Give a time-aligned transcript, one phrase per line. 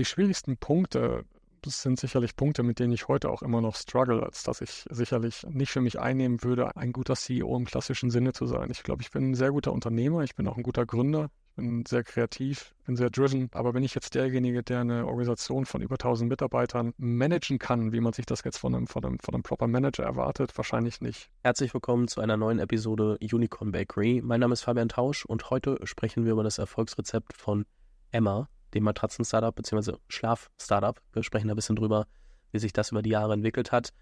[0.00, 1.26] die schwierigsten Punkte
[1.66, 5.44] sind sicherlich Punkte, mit denen ich heute auch immer noch struggle, als dass ich sicherlich
[5.50, 8.70] nicht für mich einnehmen würde, ein guter CEO im klassischen Sinne zu sein.
[8.70, 11.56] Ich glaube, ich bin ein sehr guter Unternehmer, ich bin auch ein guter Gründer, ich
[11.56, 13.50] bin sehr kreativ, bin sehr driven.
[13.52, 18.00] Aber bin ich jetzt derjenige, der eine Organisation von über 1000 Mitarbeitern managen kann, wie
[18.00, 20.56] man sich das jetzt von einem, von einem, von einem Proper Manager erwartet?
[20.56, 21.28] Wahrscheinlich nicht.
[21.42, 24.22] Herzlich willkommen zu einer neuen Episode Unicorn Bakery.
[24.24, 27.66] Mein Name ist Fabian Tausch und heute sprechen wir über das Erfolgsrezept von
[28.12, 29.94] Emma, dem Matratzen-Startup bzw.
[30.08, 31.00] Schlaf-Startup.
[31.12, 32.06] Wir sprechen da ein bisschen drüber,
[32.52, 33.92] wie sich das über die Jahre entwickelt hat.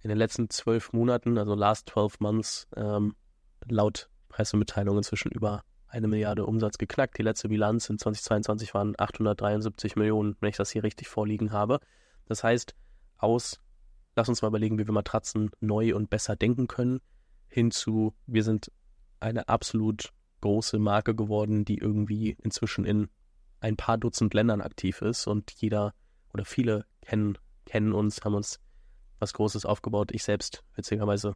[0.00, 3.14] In den letzten zwölf Monaten, also last 12 months, ähm,
[3.68, 7.18] laut Pressemitteilung inzwischen über eine Milliarde Umsatz geknackt.
[7.18, 11.80] Die letzte Bilanz in 2022 waren 873 Millionen, wenn ich das hier richtig vorliegen habe.
[12.26, 12.74] Das heißt,
[13.18, 13.60] aus,
[14.16, 17.00] lass uns mal überlegen, wie wir Matratzen neu und besser denken können,
[17.48, 18.72] hinzu, wir sind
[19.20, 23.08] eine absolut große Marke geworden, die irgendwie inzwischen in
[23.62, 25.94] ein paar Dutzend Ländern aktiv ist und jeder
[26.34, 28.60] oder viele kennen, kennen uns, haben uns
[29.18, 30.10] was Großes aufgebaut.
[30.12, 31.34] Ich selbst, witzigerweise,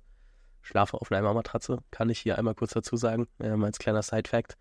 [0.61, 4.57] schlafe auf einer Matratze, kann ich hier einmal kurz dazu sagen, ähm, als kleiner Side-Fact.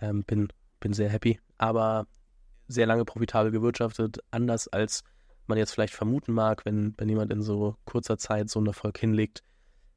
[0.00, 0.48] Ähm, bin,
[0.80, 2.08] bin sehr happy, aber
[2.66, 5.04] sehr lange profitabel gewirtschaftet, anders als
[5.46, 8.98] man jetzt vielleicht vermuten mag, wenn, wenn jemand in so kurzer Zeit so einen Erfolg
[8.98, 9.44] hinlegt,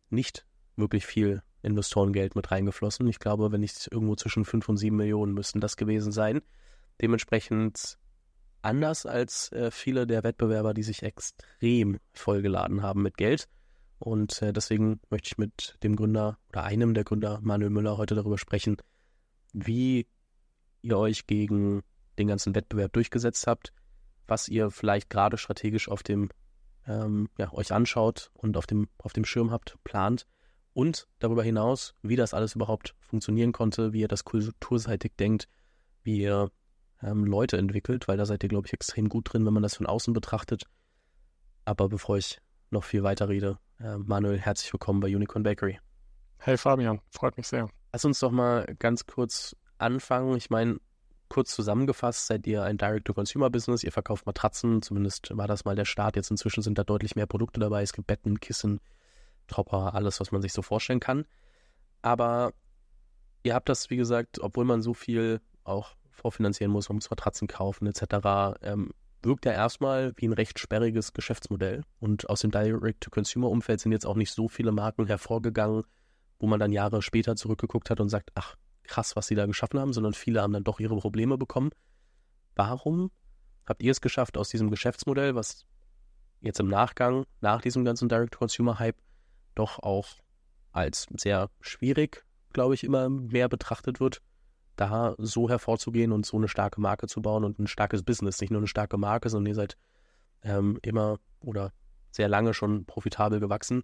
[0.09, 3.07] nicht wirklich viel Investorengeld mit reingeflossen.
[3.07, 6.41] Ich glaube, wenn nicht irgendwo zwischen 5 und 7 Millionen müssten das gewesen sein.
[7.01, 7.97] Dementsprechend
[8.61, 13.47] anders als äh, viele der Wettbewerber, die sich extrem vollgeladen haben mit Geld.
[13.99, 18.15] Und äh, deswegen möchte ich mit dem Gründer oder einem der Gründer, Manuel Müller, heute
[18.15, 18.77] darüber sprechen,
[19.53, 20.07] wie
[20.81, 21.81] ihr euch gegen
[22.17, 23.73] den ganzen Wettbewerb durchgesetzt habt,
[24.27, 26.29] was ihr vielleicht gerade strategisch auf dem
[26.85, 30.27] ähm, ja, euch anschaut und auf dem, auf dem Schirm habt, plant
[30.73, 35.47] und darüber hinaus, wie das alles überhaupt funktionieren konnte, wie ihr das kulturseitig denkt,
[36.03, 36.51] wie ihr
[37.01, 39.75] ähm, Leute entwickelt, weil da seid ihr, glaube ich, extrem gut drin, wenn man das
[39.75, 40.63] von außen betrachtet.
[41.65, 45.79] Aber bevor ich noch viel weiter rede, äh, Manuel, herzlich willkommen bei Unicorn Bakery.
[46.39, 47.69] Hey Fabian, freut mich sehr.
[47.91, 50.37] Lass uns doch mal ganz kurz anfangen.
[50.37, 50.79] Ich meine,
[51.29, 53.83] kurz zusammengefasst, seid ihr ein Direct-to-Consumer-Business.
[53.83, 56.15] Ihr verkauft Matratzen, zumindest war das mal der Start.
[56.15, 57.81] Jetzt inzwischen sind da deutlich mehr Produkte dabei.
[57.81, 58.79] Es gibt Betten, Kissen,
[59.47, 61.25] Topper, alles, was man sich so vorstellen kann.
[62.01, 62.53] Aber
[63.43, 67.47] ihr habt das, wie gesagt, obwohl man so viel auch vorfinanzieren muss, man muss Matratzen
[67.47, 68.91] kaufen etc., ähm,
[69.23, 71.83] wirkt ja erstmal wie ein recht sperriges Geschäftsmodell.
[71.99, 75.83] Und aus dem Direct-to-Consumer-Umfeld sind jetzt auch nicht so viele Marken hervorgegangen,
[76.39, 79.79] wo man dann Jahre später zurückgeguckt hat und sagt, ach, krass, was sie da geschaffen
[79.79, 81.71] haben, sondern viele haben dann doch ihre Probleme bekommen.
[82.55, 83.11] Warum
[83.65, 85.65] habt ihr es geschafft, aus diesem Geschäftsmodell, was
[86.41, 88.97] jetzt im Nachgang, nach diesem ganzen Direct-to-Consumer-Hype,
[89.55, 90.07] doch auch
[90.71, 92.23] als sehr schwierig,
[92.53, 94.21] glaube ich, immer mehr betrachtet wird,
[94.77, 98.51] da so hervorzugehen und so eine starke Marke zu bauen und ein starkes Business, nicht
[98.51, 99.77] nur eine starke Marke, sondern ihr seid
[100.43, 101.73] ähm, immer oder
[102.11, 103.83] sehr lange schon profitabel gewachsen.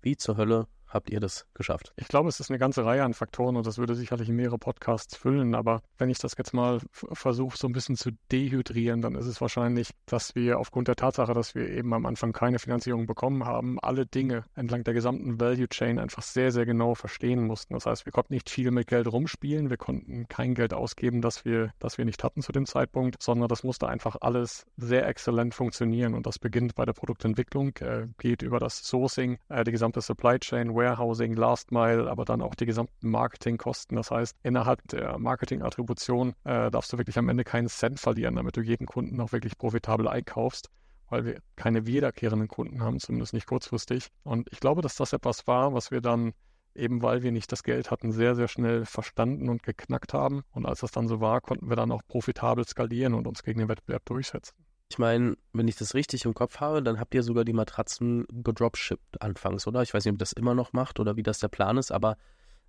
[0.00, 1.92] Wie zur Hölle habt ihr das geschafft?
[1.96, 5.16] Ich glaube, es ist eine ganze Reihe an Faktoren und das würde sicherlich mehrere Podcasts
[5.16, 5.54] füllen.
[5.54, 9.40] Aber wenn ich das jetzt mal versuche, so ein bisschen zu dehydrieren, dann ist es
[9.40, 13.78] wahrscheinlich, dass wir aufgrund der Tatsache, dass wir eben am Anfang keine Finanzierung bekommen haben,
[13.80, 17.74] alle Dinge entlang der gesamten Value Chain einfach sehr, sehr genau verstehen mussten.
[17.74, 21.44] Das heißt, wir konnten nicht viel mit Geld rumspielen, wir konnten kein Geld ausgeben, das
[21.44, 25.54] wir, das wir nicht hatten zu dem Zeitpunkt, sondern das musste einfach alles sehr exzellent
[25.54, 26.14] funktionieren.
[26.14, 30.38] Und das beginnt bei der Produktentwicklung, äh, geht über das Sourcing, äh, die gesamte Supply
[30.38, 33.96] Chain, Warehousing, Last Mile, aber dann auch die gesamten Marketingkosten.
[33.96, 38.56] Das heißt, innerhalb der Marketing-Attribution äh, darfst du wirklich am Ende keinen Cent verlieren, damit
[38.56, 40.70] du jeden Kunden auch wirklich profitabel einkaufst,
[41.08, 44.08] weil wir keine wiederkehrenden Kunden haben, zumindest nicht kurzfristig.
[44.22, 46.32] Und ich glaube, dass das etwas war, was wir dann
[46.74, 50.42] eben weil wir nicht das Geld hatten, sehr, sehr schnell verstanden und geknackt haben.
[50.52, 53.58] Und als das dann so war, konnten wir dann auch profitabel skalieren und uns gegen
[53.58, 54.54] den Wettbewerb durchsetzen.
[54.90, 58.26] Ich meine, wenn ich das richtig im Kopf habe, dann habt ihr sogar die Matratzen
[58.28, 59.82] gedropshippt anfangs, oder?
[59.82, 62.16] Ich weiß nicht, ob das immer noch macht oder wie das der Plan ist, aber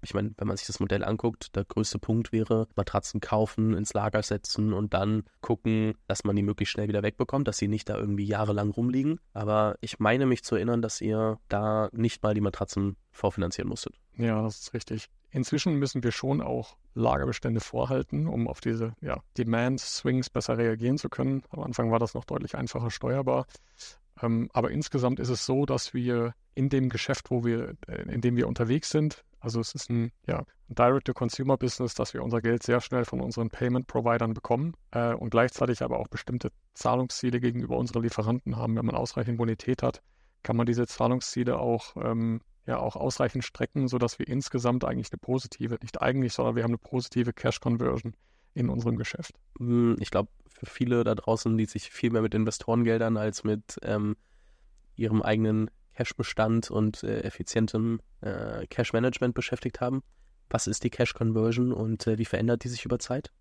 [0.04, 3.94] ich meine, wenn man sich das Modell anguckt, der größte Punkt wäre Matratzen kaufen, ins
[3.94, 7.90] Lager setzen und dann gucken, dass man die möglichst schnell wieder wegbekommt, dass sie nicht
[7.90, 9.20] da irgendwie jahrelang rumliegen.
[9.34, 13.96] Aber ich meine mich zu erinnern, dass ihr da nicht mal die Matratzen vorfinanzieren musstet.
[14.18, 15.10] Ja, das ist richtig.
[15.32, 21.10] Inzwischen müssen wir schon auch Lagerbestände vorhalten, um auf diese ja, Demand-Swings besser reagieren zu
[21.10, 21.44] können.
[21.50, 23.48] Am Anfang war das noch deutlich einfacher steuerbar.
[24.22, 28.20] Ähm, aber insgesamt ist es so, dass wir in dem Geschäft, wo wir, äh, in
[28.20, 32.80] dem wir unterwegs sind, also es ist ein, ja, Direct-to-Consumer-Business, dass wir unser Geld sehr
[32.80, 38.56] schnell von unseren Payment-Providern bekommen äh, und gleichzeitig aber auch bestimmte Zahlungsziele gegenüber unseren Lieferanten
[38.56, 38.76] haben.
[38.76, 40.02] Wenn man ausreichend Bonität hat,
[40.44, 45.20] kann man diese Zahlungsziele auch ähm, ja auch ausreichend strecken, sodass wir insgesamt eigentlich eine
[45.20, 48.16] positive, nicht eigentlich, sondern wir haben eine positive Cash Conversion
[48.54, 49.36] in unserem Geschäft.
[49.60, 53.78] Hm, ich glaube, für viele da draußen, die sich viel mehr mit Investorengeldern als mit
[53.84, 54.16] ähm,
[54.96, 60.04] ihrem eigenen Cash-Bestand und äh, effizientem äh, Cash-Management beschäftigt haben.
[60.50, 63.32] Was ist die Cash-Conversion und äh, wie verändert die sich über Zeit?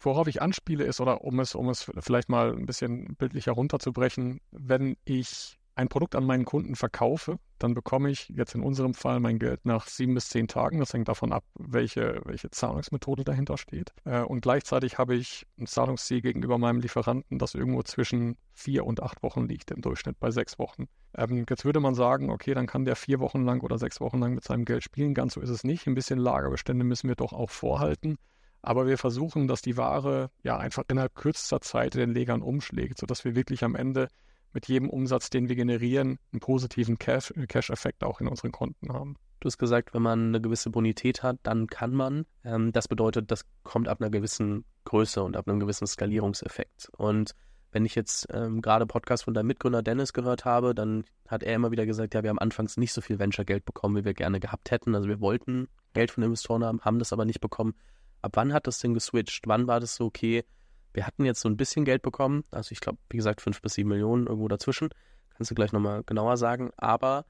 [0.00, 4.40] Worauf ich anspiele ist, oder um es, um es vielleicht mal ein bisschen bildlicher runterzubrechen,
[4.52, 9.20] wenn ich ein Produkt an meinen Kunden verkaufe, dann bekomme ich jetzt in unserem Fall
[9.20, 10.80] mein Geld nach sieben bis zehn Tagen.
[10.80, 13.92] Das hängt davon ab, welche, welche Zahlungsmethode dahinter steht.
[14.04, 19.04] Äh, und gleichzeitig habe ich ein Zahlungsziel gegenüber meinem Lieferanten, das irgendwo zwischen vier und
[19.04, 20.88] acht Wochen liegt, im Durchschnitt bei sechs Wochen.
[21.16, 24.18] Ähm, jetzt würde man sagen, okay, dann kann der vier Wochen lang oder sechs Wochen
[24.18, 25.14] lang mit seinem Geld spielen.
[25.14, 25.86] Ganz so ist es nicht.
[25.86, 28.18] Ein bisschen Lagerbestände müssen wir doch auch vorhalten.
[28.62, 33.24] Aber wir versuchen, dass die Ware ja einfach innerhalb kürzester Zeit den Legern umschlägt, sodass
[33.24, 34.08] wir wirklich am Ende
[34.52, 39.16] mit jedem Umsatz, den wir generieren, einen positiven Cash-Effekt auch in unseren Konten haben.
[39.40, 42.26] Du hast gesagt, wenn man eine gewisse Bonität hat, dann kann man.
[42.44, 46.88] Ähm, das bedeutet, das kommt ab einer gewissen Größe und ab einem gewissen Skalierungseffekt.
[46.96, 47.34] Und
[47.70, 51.54] wenn ich jetzt ähm, gerade Podcast von deinem Mitgründer Dennis gehört habe, dann hat er
[51.54, 54.40] immer wieder gesagt, ja, wir haben anfangs nicht so viel Venture-Geld bekommen, wie wir gerne
[54.40, 54.94] gehabt hätten.
[54.94, 57.74] Also wir wollten Geld von Investoren haben, haben das aber nicht bekommen.
[58.22, 59.46] Ab wann hat das denn geswitcht?
[59.46, 60.44] Wann war das so, okay,
[60.98, 63.74] wir hatten jetzt so ein bisschen Geld bekommen, also ich glaube, wie gesagt, fünf bis
[63.74, 64.88] sieben Millionen irgendwo dazwischen.
[65.30, 66.72] Kannst du gleich nochmal genauer sagen.
[66.76, 67.24] Aber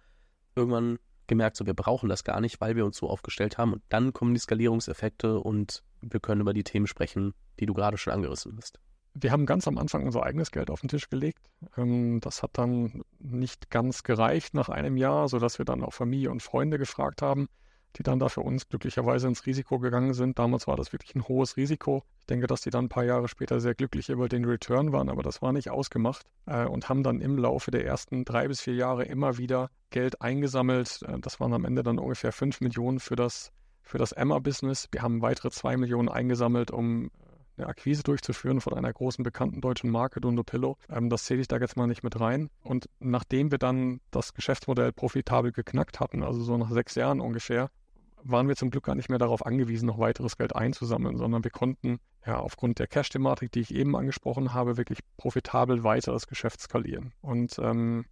[0.56, 3.74] irgendwann gemerkt, so wir brauchen das gar nicht, weil wir uns so aufgestellt haben.
[3.74, 7.98] Und dann kommen die Skalierungseffekte und wir können über die Themen sprechen, die du gerade
[7.98, 8.80] schon angerissen hast.
[9.12, 11.50] Wir haben ganz am Anfang unser eigenes Geld auf den Tisch gelegt.
[11.76, 16.30] Ähm, das hat dann nicht ganz gereicht nach einem Jahr, sodass wir dann auch Familie
[16.30, 17.48] und Freunde gefragt haben,
[17.96, 20.38] die dann da für uns glücklicherweise ins Risiko gegangen sind.
[20.38, 22.04] Damals war das wirklich ein hohes Risiko.
[22.20, 25.08] Ich denke, dass die dann ein paar Jahre später sehr glücklich über den Return waren,
[25.08, 28.60] aber das war nicht ausgemacht äh, und haben dann im Laufe der ersten drei bis
[28.60, 31.02] vier Jahre immer wieder Geld eingesammelt.
[31.02, 33.52] Äh, das waren am Ende dann ungefähr fünf Millionen für das,
[33.82, 34.88] für das Emma-Business.
[34.92, 37.10] Wir haben weitere zwei Millionen eingesammelt, um äh,
[37.56, 40.76] eine Akquise durchzuführen von einer großen bekannten deutschen Marke, Dundopillo.
[40.88, 42.50] Ähm, das zähle ich da jetzt mal nicht mit rein.
[42.62, 47.70] Und nachdem wir dann das Geschäftsmodell profitabel geknackt hatten, also so nach sechs Jahren ungefähr,
[48.22, 51.50] waren wir zum Glück gar nicht mehr darauf angewiesen, noch weiteres Geld einzusammeln, sondern wir
[51.50, 56.60] konnten ja aufgrund der Cash-Thematik, die ich eben angesprochen habe, wirklich profitabel weiter das Geschäft
[56.60, 57.12] skalieren.
[57.20, 58.04] Und ähm,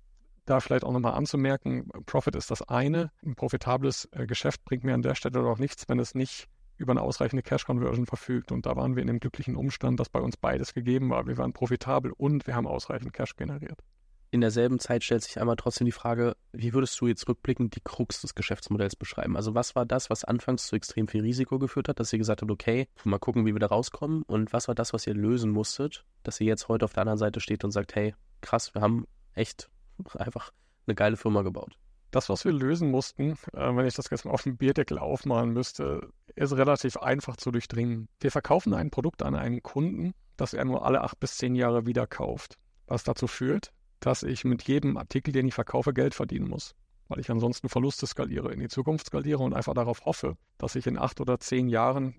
[0.45, 3.11] da vielleicht auch nochmal anzumerken, Profit ist das eine.
[3.25, 6.93] Ein profitables äh, Geschäft bringt mir an der Stelle doch nichts, wenn es nicht über
[6.93, 8.53] eine ausreichende Cash-Conversion verfügt.
[8.53, 11.27] Und da waren wir in dem glücklichen Umstand, dass bei uns beides gegeben war.
[11.27, 13.83] Wir waren profitabel und wir haben ausreichend Cash generiert
[14.31, 17.81] in derselben Zeit stellt sich einmal trotzdem die Frage, wie würdest du jetzt rückblickend die
[17.81, 19.37] Krux des Geschäftsmodells beschreiben?
[19.37, 22.43] Also was war das, was anfangs zu extrem viel Risiko geführt hat, dass ihr gesagt
[22.43, 24.23] habt, okay, mal gucken, wie wir da rauskommen?
[24.23, 27.19] Und was war das, was ihr lösen musstet, dass ihr jetzt heute auf der anderen
[27.19, 29.71] Seite steht und sagt, hey, krass, wir haben echt
[30.15, 30.53] einfach
[30.87, 31.79] eine geile Firma gebaut?
[32.11, 35.53] Das, was wir lösen mussten, äh, wenn ich das jetzt mal auf dem Bierdeckel aufmalen
[35.53, 38.09] müsste, ist relativ einfach zu durchdringen.
[38.21, 41.87] Wir verkaufen ein Produkt an einen Kunden, das er nur alle acht bis zehn Jahre
[41.87, 42.57] wieder kauft.
[42.87, 46.75] Was dazu führt, dass ich mit jedem Artikel, den ich verkaufe, Geld verdienen muss.
[47.09, 50.87] Weil ich ansonsten Verluste skaliere, in die Zukunft skaliere und einfach darauf hoffe, dass ich
[50.87, 52.15] in acht oder zehn Jahren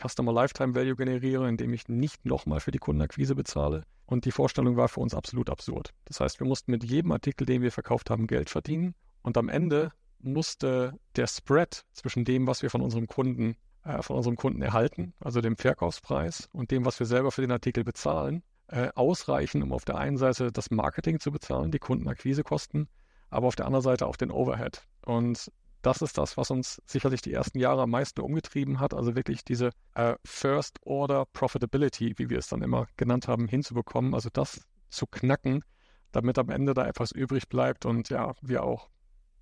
[0.00, 3.84] Customer Lifetime Value generiere, indem ich nicht nochmal für die Kundenakquise bezahle.
[4.06, 5.92] Und die Vorstellung war für uns absolut absurd.
[6.06, 8.94] Das heißt, wir mussten mit jedem Artikel, den wir verkauft haben, Geld verdienen.
[9.22, 14.16] Und am Ende musste der Spread zwischen dem, was wir von unserem Kunden, äh, von
[14.16, 18.42] unserem Kunden erhalten, also dem Verkaufspreis und dem, was wir selber für den Artikel bezahlen,
[18.72, 22.88] äh, ausreichen, um auf der einen Seite das Marketing zu bezahlen, die Kundenakquisekosten,
[23.30, 24.82] aber auf der anderen Seite auch den Overhead.
[25.04, 25.52] Und
[25.82, 29.44] das ist das, was uns sicherlich die ersten Jahre am meisten umgetrieben hat, also wirklich
[29.44, 34.62] diese äh, First Order Profitability, wie wir es dann immer genannt haben, hinzubekommen, also das
[34.88, 35.64] zu knacken,
[36.10, 38.88] damit am Ende da etwas übrig bleibt und ja, wir auch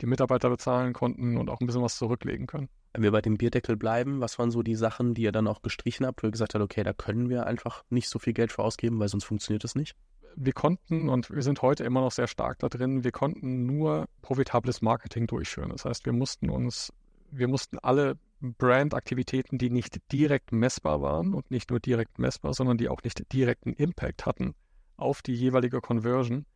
[0.01, 2.69] die Mitarbeiter bezahlen konnten und auch ein bisschen was zurücklegen können.
[2.93, 5.63] Wenn wir bei dem Bierdeckel bleiben, was waren so die Sachen, die ihr dann auch
[5.63, 8.53] gestrichen habt, wo ihr gesagt habt, okay, da können wir einfach nicht so viel Geld
[8.53, 9.95] für ausgeben, weil sonst funktioniert es nicht?
[10.37, 14.07] Wir konnten, und wir sind heute immer noch sehr stark da drin, wir konnten nur
[14.23, 15.71] profitables Marketing durchführen.
[15.71, 16.93] Das heißt, wir mussten uns,
[17.31, 22.79] wir mussten alle Brandaktivitäten, die nicht direkt messbar waren und nicht nur direkt messbar, sondern
[22.79, 24.55] die auch nicht direkten Impact hatten
[24.97, 26.47] auf die jeweilige Conversion,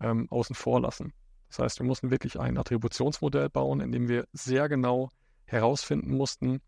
[0.00, 1.12] ähm, außen vor lassen.
[1.48, 5.10] Das heißt, wir mussten wirklich ein Attributionsmodell bauen, in dem wir sehr genau
[5.50, 6.60] herausfinden mussten,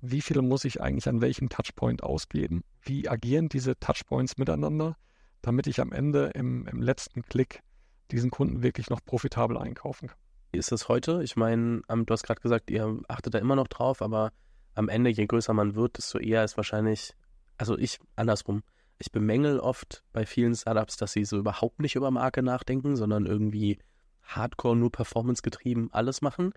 [0.00, 2.62] wie viel muss ich eigentlich an welchem Touchpoint ausgeben?
[2.82, 4.96] Wie agieren diese Touchpoints miteinander,
[5.40, 7.62] damit ich am Ende im, im letzten Klick
[8.10, 10.18] diesen Kunden wirklich noch profitabel einkaufen kann?
[10.52, 11.22] Wie ist das heute?
[11.24, 14.30] Ich meine, du hast gerade gesagt, ihr achtet da immer noch drauf, aber
[14.74, 17.14] am Ende, je größer man wird, desto eher ist wahrscheinlich,
[17.56, 18.62] also ich andersrum.
[18.98, 23.26] Ich bemängel oft bei vielen Startups, dass sie so überhaupt nicht über Marke nachdenken, sondern
[23.26, 23.78] irgendwie
[24.22, 26.52] hardcore nur performance getrieben alles machen.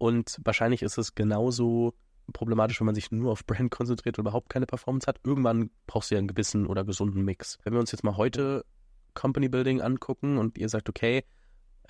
[0.00, 1.92] Und wahrscheinlich ist es genauso
[2.32, 5.20] problematisch, wenn man sich nur auf Brand konzentriert und überhaupt keine Performance hat.
[5.24, 7.58] Irgendwann brauchst du ja einen gewissen oder gesunden Mix.
[7.64, 8.64] Wenn wir uns jetzt mal heute
[9.12, 11.24] Company Building angucken und ihr sagt, okay,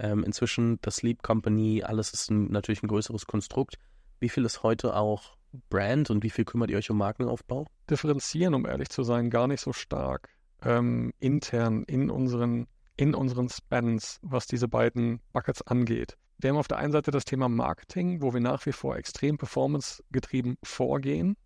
[0.00, 3.76] ähm, inzwischen das Sleep Company, alles ist ein, natürlich ein größeres Konstrukt.
[4.18, 5.36] Wie viel ist heute auch
[5.68, 7.68] Brand und wie viel kümmert ihr euch um Markenaufbau?
[7.88, 10.30] Differenzieren, um ehrlich zu sein, gar nicht so stark.
[10.62, 16.16] Ähm, intern in unseren, in unseren Spans, was diese beiden Buckets angeht.
[16.40, 19.36] Wir haben auf der einen Seite das Thema Marketing, wo wir nach wie vor extrem
[19.36, 21.36] performance-getrieben vorgehen.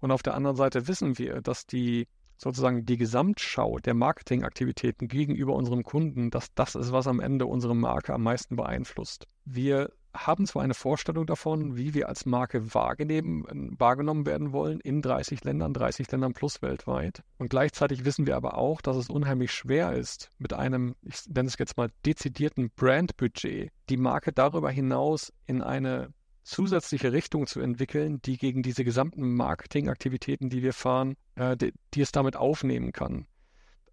[0.00, 5.54] Und auf der anderen Seite wissen wir, dass die sozusagen die Gesamtschau der Marketingaktivitäten gegenüber
[5.54, 9.26] unserem Kunden, dass das ist, was am Ende unsere Marke am meisten beeinflusst.
[9.44, 15.44] Wir haben zwar eine Vorstellung davon, wie wir als Marke wahrgenommen werden wollen in 30
[15.44, 17.22] Ländern, 30 Ländern plus weltweit.
[17.38, 21.48] Und gleichzeitig wissen wir aber auch, dass es unheimlich schwer ist, mit einem, ich nenne
[21.48, 26.12] es jetzt mal, dezidierten Brandbudget, die Marke darüber hinaus in eine
[26.42, 32.00] zusätzliche Richtung zu entwickeln, die gegen diese gesamten Marketingaktivitäten, die wir fahren, äh, die, die,
[32.00, 33.26] es damit aufnehmen kann.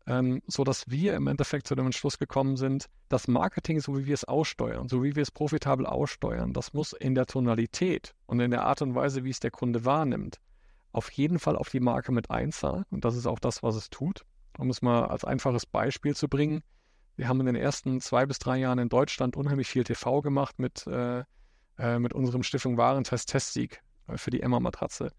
[0.08, 4.06] Ähm, so dass wir im Endeffekt zu dem Entschluss gekommen sind, das Marketing, so wie
[4.06, 8.40] wir es aussteuern, so wie wir es profitabel aussteuern, das muss in der Tonalität und
[8.40, 10.40] in der Art und Weise, wie es der Kunde wahrnimmt,
[10.94, 12.86] auf jeden Fall auf die Marke mit einzahlen.
[12.90, 14.26] Und das ist auch das, was es tut.
[14.58, 16.64] Um es mal als einfaches Beispiel zu bringen,
[17.18, 20.58] wir haben in den ersten zwei bis drei Jahren in Deutschland unheimlich viel TV gemacht
[20.58, 21.24] mit äh,
[21.80, 25.12] äh, mit unserem Stiftung Warentest Testsieg äh, für die Emma-Matratze.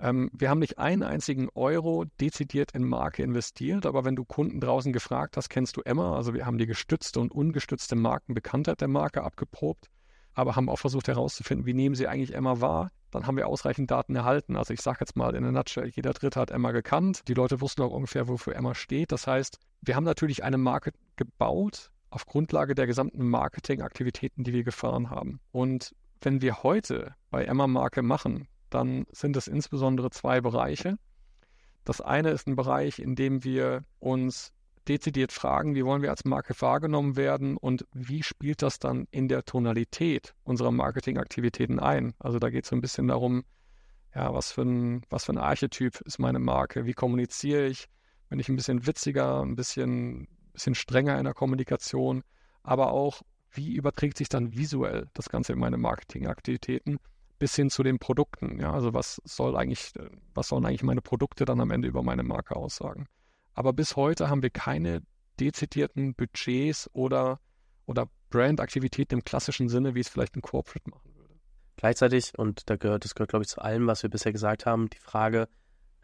[0.00, 4.60] Ähm, wir haben nicht einen einzigen Euro dezidiert in Marke investiert, aber wenn du Kunden
[4.60, 6.16] draußen gefragt hast, kennst du Emma?
[6.16, 9.88] Also wir haben die gestützte und ungestützte Markenbekanntheit der Marke abgeprobt,
[10.34, 12.90] aber haben auch versucht herauszufinden, wie nehmen sie eigentlich Emma wahr?
[13.10, 14.56] Dann haben wir ausreichend Daten erhalten.
[14.56, 17.22] Also ich sage jetzt mal in der Nutshell, jeder Dritte hat Emma gekannt.
[17.26, 19.12] Die Leute wussten auch ungefähr, wofür Emma steht.
[19.12, 24.62] Das heißt, wir haben natürlich eine Marke gebaut, auf Grundlage der gesamten Marketingaktivitäten, die wir
[24.62, 25.40] gefahren haben.
[25.52, 30.98] Und wenn wir heute bei Emma Marke machen, dann sind es insbesondere zwei Bereiche.
[31.84, 34.52] Das eine ist ein Bereich, in dem wir uns
[34.88, 39.28] dezidiert fragen, wie wollen wir als Marke wahrgenommen werden und wie spielt das dann in
[39.28, 42.14] der Tonalität unserer Marketingaktivitäten ein.
[42.18, 43.44] Also da geht es so ein bisschen darum,
[44.14, 47.88] ja, was für, ein, was für ein Archetyp ist meine Marke, wie kommuniziere ich,
[48.30, 52.22] bin ich ein bisschen witziger, ein bisschen bisschen strenger in der Kommunikation,
[52.62, 53.22] aber auch,
[53.52, 56.98] wie überträgt sich dann visuell das Ganze in meine Marketingaktivitäten
[57.38, 58.58] bis hin zu den Produkten.
[58.60, 59.92] Ja, also was soll eigentlich,
[60.34, 63.06] was sollen eigentlich meine Produkte dann am Ende über meine Marke aussagen?
[63.54, 65.02] Aber bis heute haben wir keine
[65.40, 67.40] dezidierten Budgets oder,
[67.86, 71.34] oder Brandaktivitäten im klassischen Sinne, wie es vielleicht ein Corporate machen würde.
[71.76, 74.90] Gleichzeitig, und da gehört, das gehört, glaube ich, zu allem, was wir bisher gesagt haben,
[74.90, 75.48] die Frage,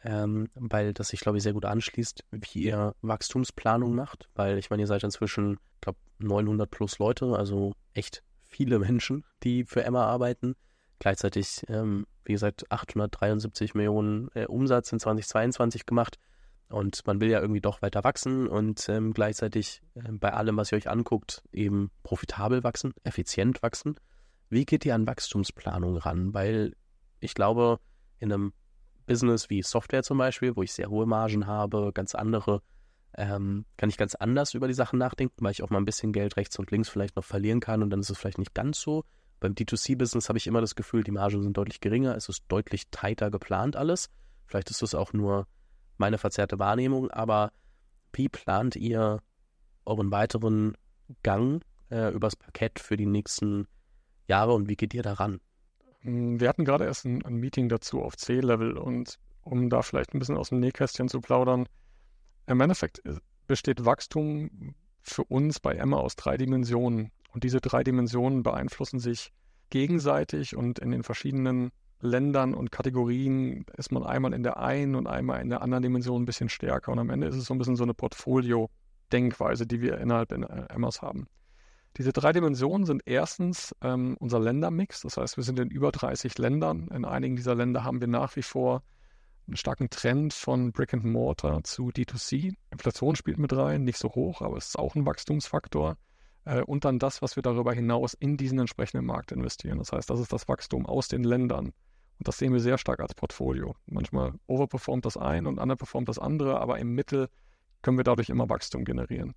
[0.05, 4.71] ähm, weil das sich, glaube ich, sehr gut anschließt, wie ihr Wachstumsplanung macht, weil ich
[4.71, 9.85] meine, ihr seid inzwischen, ich glaube, 900 plus Leute, also echt viele Menschen, die für
[9.85, 10.55] Emma arbeiten.
[10.99, 16.19] Gleichzeitig, ähm, wie gesagt, 873 Millionen äh, Umsatz in 2022 gemacht.
[16.69, 20.73] Und man will ja irgendwie doch weiter wachsen und ähm, gleichzeitig äh, bei allem, was
[20.73, 23.97] ihr euch anguckt, eben profitabel wachsen, effizient wachsen.
[24.49, 26.33] Wie geht ihr an Wachstumsplanung ran?
[26.33, 26.75] Weil
[27.21, 27.79] ich glaube,
[28.19, 28.53] in einem
[29.07, 32.63] Business wie Software zum Beispiel, wo ich sehr hohe Margen habe, ganz andere,
[33.17, 36.13] ähm, kann ich ganz anders über die Sachen nachdenken, weil ich auch mal ein bisschen
[36.13, 38.81] Geld rechts und links vielleicht noch verlieren kann und dann ist es vielleicht nicht ganz
[38.81, 39.05] so.
[39.45, 42.89] Beim D2C-Business habe ich immer das Gefühl, die Margen sind deutlich geringer, es ist deutlich
[42.91, 44.09] tighter geplant alles.
[44.47, 45.47] Vielleicht ist das auch nur
[45.99, 47.53] meine verzerrte Wahrnehmung, aber
[48.15, 49.21] wie plant ihr
[49.85, 50.79] euren weiteren
[51.23, 53.69] Gang äh, übers Parkett für die nächsten
[54.29, 55.43] Jahre und wie geht ihr daran?
[56.01, 60.15] Hm, wir hatten gerade erst ein, ein Meeting dazu auf C-Level und um da vielleicht
[60.15, 61.69] ein bisschen aus dem Nähkästchen zu plaudern,
[62.47, 67.11] im Endeffekt äh, besteht Wachstum für uns bei Emma aus drei Dimensionen.
[67.35, 69.33] Und diese drei Dimensionen beeinflussen sich
[69.69, 75.09] gegenseitig und in den verschiedenen Ländern und Kategorien ist man einmal in der einen und
[75.09, 76.93] einmal in der anderen Dimension ein bisschen stärker.
[76.93, 80.45] Und am Ende ist es so ein bisschen so eine Portfolio-Denkweise, die wir innerhalb in
[80.45, 81.27] äh, Emmas haben.
[81.97, 85.01] Diese drei Dimensionen sind erstens ähm, unser Ländermix.
[85.01, 86.89] Das heißt, wir sind in über 30 Ländern.
[86.89, 88.83] In einigen dieser Länder haben wir nach wie vor
[89.49, 92.55] einen starken Trend von Brick and Mortar zu D2C.
[92.71, 95.97] Inflation spielt mit rein, nicht so hoch, aber es ist auch ein Wachstumsfaktor.
[96.45, 99.79] Äh, und dann das, was wir darüber hinaus in diesen entsprechenden Markt investieren.
[99.79, 101.67] Das heißt, das ist das Wachstum aus den Ländern.
[102.19, 103.75] Und das sehen wir sehr stark als Portfolio.
[103.87, 107.29] Manchmal overperformt das ein und underperformt das andere, aber im Mittel
[107.83, 109.35] können wir dadurch immer Wachstum generieren.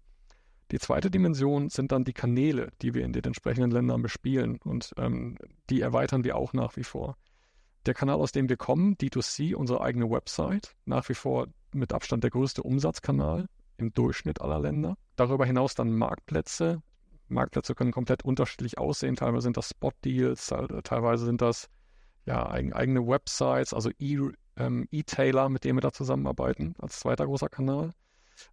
[0.71, 4.93] Die zweite Dimension sind dann die Kanäle, die wir in den entsprechenden Ländern bespielen und
[4.97, 5.37] ähm,
[5.69, 7.15] die erweitern wir auch nach wie vor.
[7.85, 12.23] Der Kanal, aus dem wir kommen, D2C, unsere eigene Website, nach wie vor mit Abstand
[12.23, 13.47] der größte Umsatzkanal
[13.77, 14.97] im Durchschnitt aller Länder.
[15.15, 16.81] Darüber hinaus dann Marktplätze.
[17.29, 19.15] Marktplätze können komplett unterschiedlich aussehen.
[19.15, 20.47] Teilweise sind das Spot-Deals,
[20.83, 21.69] teilweise sind das
[22.25, 23.89] ja, eigene Websites, also
[24.57, 27.91] ähm, E-Tailer, mit denen wir da zusammenarbeiten, als zweiter großer Kanal.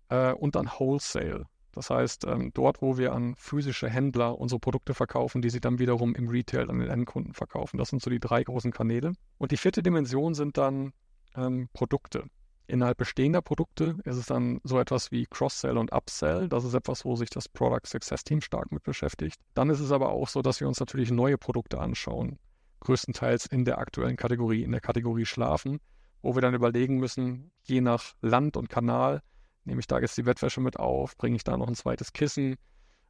[0.09, 1.47] Äh, und dann Wholesale.
[1.73, 5.81] Das heißt, ähm, dort, wo wir an physische Händler unsere Produkte verkaufen, die sie dann
[5.81, 7.79] wiederum im Retail an den Endkunden verkaufen.
[7.79, 9.15] Das sind so die drei großen Kanäle.
[9.39, 10.93] Und die vierte Dimension sind dann
[11.35, 12.25] ähm, Produkte.
[12.67, 16.49] Innerhalb bestehender Produkte ist es dann so etwas wie Cross-Sell und Upsell.
[16.49, 19.39] Das ist etwas, wo sich das Product Success Team stark mit beschäftigt.
[19.53, 22.39] Dann ist es aber auch so, dass wir uns natürlich neue Produkte anschauen.
[22.81, 25.79] Größtenteils in der aktuellen Kategorie, in der Kategorie Schlafen,
[26.23, 29.21] wo wir dann überlegen müssen, je nach Land und Kanal,
[29.65, 32.57] nehme ich da jetzt die Bettwäsche mit auf, bringe ich da noch ein zweites Kissen.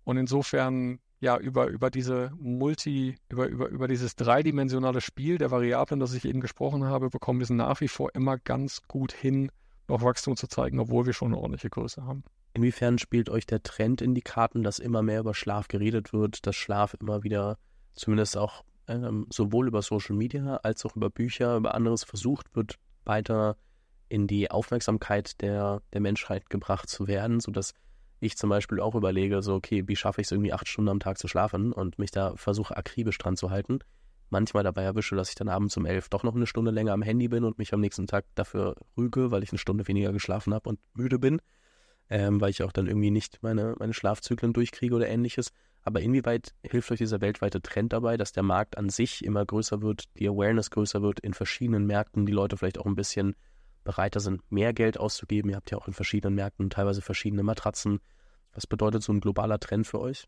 [0.02, 5.99] Und insofern, ja, über, über diese Multi, über, über, über dieses dreidimensionale Spiel der Variablen,
[5.99, 9.50] das ich eben gesprochen habe, bekommen wir es nach wie vor immer ganz gut hin,
[9.88, 12.25] noch Wachstum zu zeigen, obwohl wir schon eine ordentliche Größe haben.
[12.52, 16.47] Inwiefern spielt euch der Trend in die Karten, dass immer mehr über Schlaf geredet wird,
[16.47, 17.57] dass Schlaf immer wieder
[17.95, 22.78] zumindest auch ähm, sowohl über Social Media als auch über Bücher, über anderes versucht wird,
[23.07, 23.57] weiter
[24.11, 27.73] in die Aufmerksamkeit der, der Menschheit gebracht zu werden, sodass
[28.25, 31.00] ich zum Beispiel auch überlege, so, okay, wie schaffe ich es irgendwie acht Stunden am
[31.00, 33.81] Tag zu schlafen und mich da versuche akribisch dran zu halten.
[34.31, 37.02] Manchmal dabei erwische, dass ich dann abends um elf doch noch eine Stunde länger am
[37.02, 40.54] Handy bin und mich am nächsten Tag dafür rüge, weil ich eine Stunde weniger geschlafen
[40.54, 41.40] habe und müde bin,
[42.09, 45.50] ähm, weil ich auch dann irgendwie nicht meine, meine Schlafzyklen durchkriege oder ähnliches.
[45.83, 49.83] Aber inwieweit hilft euch dieser weltweite Trend dabei, dass der Markt an sich immer größer
[49.83, 53.37] wird, die Awareness größer wird in verschiedenen Märkten, die Leute vielleicht auch ein bisschen
[53.85, 55.50] bereiter sind, mehr Geld auszugeben.
[55.50, 58.00] Ihr habt ja auch in verschiedenen Märkten teilweise verschiedene Matratzen.
[58.54, 60.26] Was bedeutet so ein globaler Trend für euch?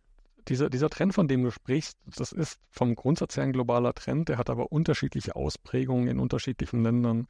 [0.49, 4.29] Dieser, dieser Trend, von dem du sprichst, das ist vom Grundsatz her ein globaler Trend.
[4.29, 7.27] Der hat aber unterschiedliche Ausprägungen in unterschiedlichen Ländern.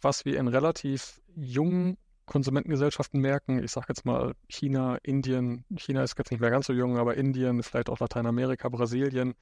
[0.00, 6.18] Was wir in relativ jungen Konsumentengesellschaften merken, ich sage jetzt mal China, Indien, China ist
[6.18, 9.34] jetzt nicht mehr ganz so jung, aber Indien, vielleicht auch Lateinamerika, Brasilien,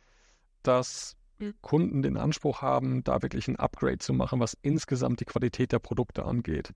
[0.63, 1.17] dass
[1.61, 5.79] Kunden den Anspruch haben, da wirklich ein Upgrade zu machen, was insgesamt die Qualität der
[5.79, 6.73] Produkte angeht.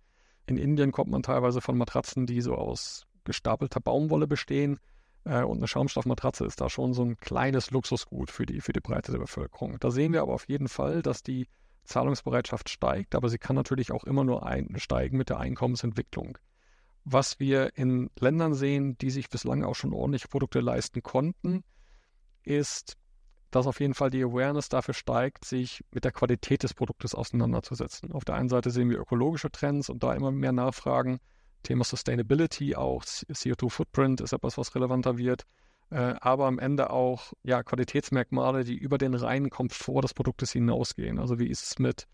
[0.46, 4.80] In Indien kommt man teilweise von Matratzen, die so aus gestapelter Baumwolle bestehen.
[5.24, 8.80] Äh, und eine Schaumstoffmatratze ist da schon so ein kleines Luxusgut für die, für die
[8.80, 9.78] Breite der Bevölkerung.
[9.78, 11.46] Da sehen wir aber auf jeden Fall, dass die
[11.84, 16.36] Zahlungsbereitschaft steigt, aber sie kann natürlich auch immer nur einsteigen mit der Einkommensentwicklung.
[17.04, 21.64] Was wir in Ländern sehen, die sich bislang auch schon ordentliche Produkte leisten konnten,
[22.42, 22.98] ist
[23.50, 28.12] dass auf jeden Fall die Awareness dafür steigt, sich mit der Qualität des Produktes auseinanderzusetzen.
[28.12, 31.18] Auf der einen Seite sehen wir ökologische Trends und da immer mehr Nachfragen.
[31.62, 35.44] Thema Sustainability, auch CO2-Footprint ist etwas, was relevanter wird.
[35.90, 41.18] Äh, aber am Ende auch ja, Qualitätsmerkmale, die über den reinen Komfort des Produktes hinausgehen.
[41.18, 42.06] Also wie ist es mit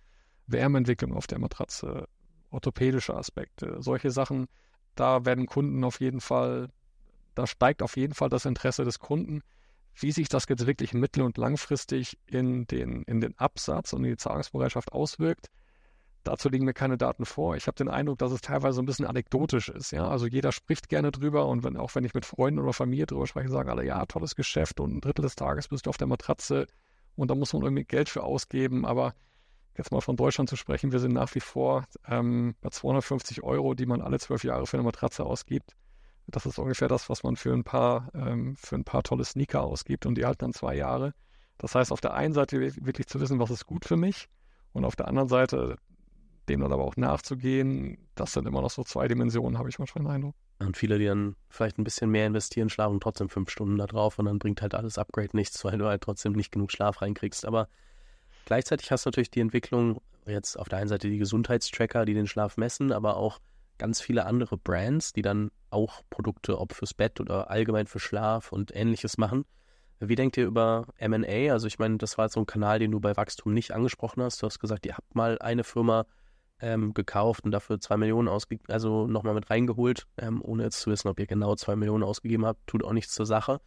[0.47, 2.09] Wärmeentwicklung auf der Matratze,
[2.51, 4.47] orthopädische Aspekte, solche Sachen.
[4.95, 6.69] Da werden Kunden auf jeden Fall,
[7.35, 9.43] da steigt auf jeden Fall das Interesse des Kunden
[9.97, 14.11] wie sich das jetzt wirklich mittel- und langfristig in den, in den Absatz und in
[14.11, 15.51] die Zahlungsbereitschaft auswirkt,
[16.25, 17.57] dazu liegen mir keine Daten vor.
[17.57, 19.93] Ich habe den Eindruck, dass es teilweise ein bisschen anekdotisch ist.
[19.93, 20.09] Ja?
[20.09, 23.27] Also jeder spricht gerne drüber und wenn, auch wenn ich mit Freunden oder Familie drüber
[23.27, 26.07] spreche, sagen alle, ja, tolles Geschäft und ein Drittel des Tages bist du auf der
[26.07, 26.67] Matratze
[27.17, 28.85] und da muss man irgendwie Geld für ausgeben.
[28.85, 29.15] Aber
[29.77, 33.75] jetzt mal von Deutschland zu sprechen, wir sind nach wie vor ähm, bei 250 Euro,
[33.75, 35.77] die man alle zwölf Jahre für eine Matratze ausgibt.
[36.27, 39.63] Das ist ungefähr das, was man für ein paar, ähm, für ein paar tolle Sneaker
[39.63, 41.13] ausgibt und die halten dann zwei Jahre.
[41.59, 44.29] Das heißt, auf der einen Seite wirklich zu wissen, was ist gut für mich
[44.73, 45.77] und auf der anderen Seite
[46.49, 50.05] dem dann aber auch nachzugehen, das sind immer noch so zwei Dimensionen, habe ich manchmal
[50.05, 50.35] den Eindruck.
[50.59, 54.19] Und viele, die dann vielleicht ein bisschen mehr investieren, schlafen trotzdem fünf Stunden da drauf
[54.19, 57.45] und dann bringt halt alles Upgrade nichts, weil du halt trotzdem nicht genug Schlaf reinkriegst.
[57.45, 57.69] Aber
[58.45, 62.27] gleichzeitig hast du natürlich die Entwicklung, jetzt auf der einen Seite die Gesundheitstracker, die den
[62.27, 63.41] Schlaf messen, aber auch
[63.79, 68.53] ganz viele andere Brands, die dann auch Produkte, ob fürs Bett oder allgemein für Schlaf
[68.53, 69.45] und ähnliches machen.
[70.01, 71.53] Wie denkt ihr über MA?
[71.53, 74.43] Also ich meine, das war so ein Kanal, den du bei Wachstum nicht angesprochen hast.
[74.43, 76.07] Du hast gesagt, ihr habt mal eine Firma
[76.61, 80.91] ähm, gekauft und dafür zwei Millionen ausgegeben, also nochmal mit reingeholt, ähm, ohne jetzt zu
[80.91, 83.61] wissen, ob ihr genau zwei Millionen ausgegeben habt, tut auch nichts zur Sache.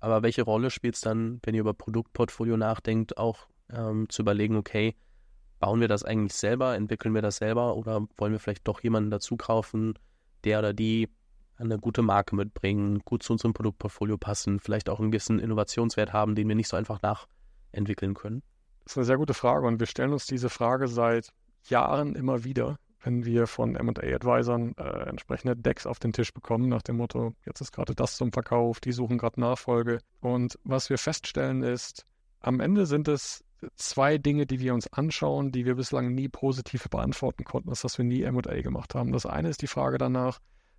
[0.00, 4.56] Aber welche Rolle spielt es dann, wenn ihr über Produktportfolio nachdenkt, auch ähm, zu überlegen,
[4.56, 4.96] okay,
[5.58, 9.10] bauen wir das eigentlich selber, entwickeln wir das selber oder wollen wir vielleicht doch jemanden
[9.10, 9.94] dazu kaufen,
[10.44, 11.08] der oder die
[11.58, 16.34] eine gute Marke mitbringen, gut zu unserem Produktportfolio passen, vielleicht auch einen gewissen Innovationswert haben,
[16.34, 18.42] den wir nicht so einfach nachentwickeln können?
[18.84, 21.28] Das ist eine sehr gute Frage und wir stellen uns diese Frage seit
[21.64, 26.82] Jahren immer wieder, wenn wir von MA-Advisern äh, entsprechende Decks auf den Tisch bekommen, nach
[26.82, 30.00] dem Motto, jetzt ist gerade das zum Verkauf, die suchen gerade Nachfolge.
[30.20, 32.06] Und was wir feststellen ist,
[32.40, 33.44] am Ende sind es
[33.76, 37.98] zwei Dinge, die wir uns anschauen, die wir bislang nie positiv beantworten konnten, ist, dass
[37.98, 39.12] wir nie M&A gemacht haben.
[39.12, 40.38] Das eine ist die Frage danach,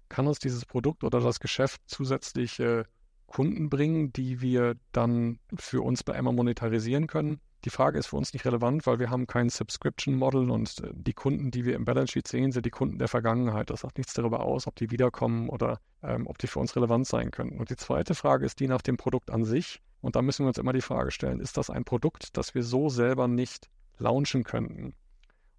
[0.10, 2.86] kann uns dieses Produkt oder das Geschäft zusätzliche
[3.28, 7.40] Kunden bringen, die wir dann für uns bei Emma monetarisieren können?
[7.64, 10.90] Die Frage ist für uns nicht relevant, weil wir haben kein Subscription Model und äh,
[10.94, 13.70] die Kunden, die wir im Balance Sheet sehen, sind die Kunden der Vergangenheit.
[13.70, 17.06] Das sagt nichts darüber aus, ob die wiederkommen oder ähm, ob die für uns relevant
[17.06, 17.60] sein könnten.
[17.60, 19.80] Und die zweite Frage ist die nach dem Produkt an sich.
[20.02, 22.64] Und da müssen wir uns immer die Frage stellen, ist das ein Produkt, das wir
[22.64, 23.70] so selber nicht
[24.00, 24.96] launchen könnten?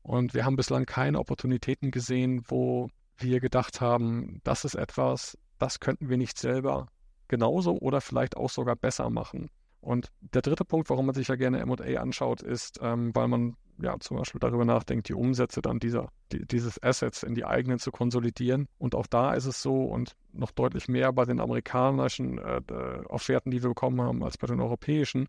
[0.02, 2.88] Und wir haben bislang keine Opportunitäten gesehen, wo
[3.18, 6.88] wir gedacht haben, das ist etwas, das könnten wir nicht selber
[7.28, 9.48] genauso oder vielleicht auch sogar besser machen.
[9.82, 13.56] Und der dritte Punkt, warum man sich ja gerne MA anschaut, ist, ähm, weil man
[13.80, 17.80] ja zum Beispiel darüber nachdenkt, die Umsätze dann dieser, die, dieses Assets in die eigenen
[17.80, 18.68] zu konsolidieren.
[18.78, 22.62] Und auch da ist es so und noch deutlich mehr bei den amerikanischen äh,
[23.08, 25.28] Offerten, die wir bekommen haben, als bei den europäischen,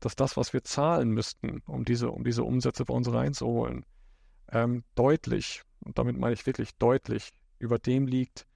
[0.00, 3.86] dass das, was wir zahlen müssten, um diese, um diese Umsätze bei uns reinzuholen,
[4.52, 8.46] ähm, deutlich, und damit meine ich wirklich deutlich, über dem liegt,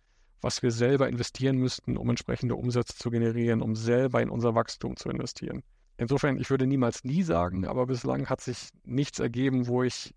[0.41, 4.97] was wir selber investieren müssten, um entsprechende Umsätze zu generieren, um selber in unser Wachstum
[4.97, 5.63] zu investieren.
[5.97, 10.15] Insofern, ich würde niemals nie sagen, aber bislang hat sich nichts ergeben, wo ich,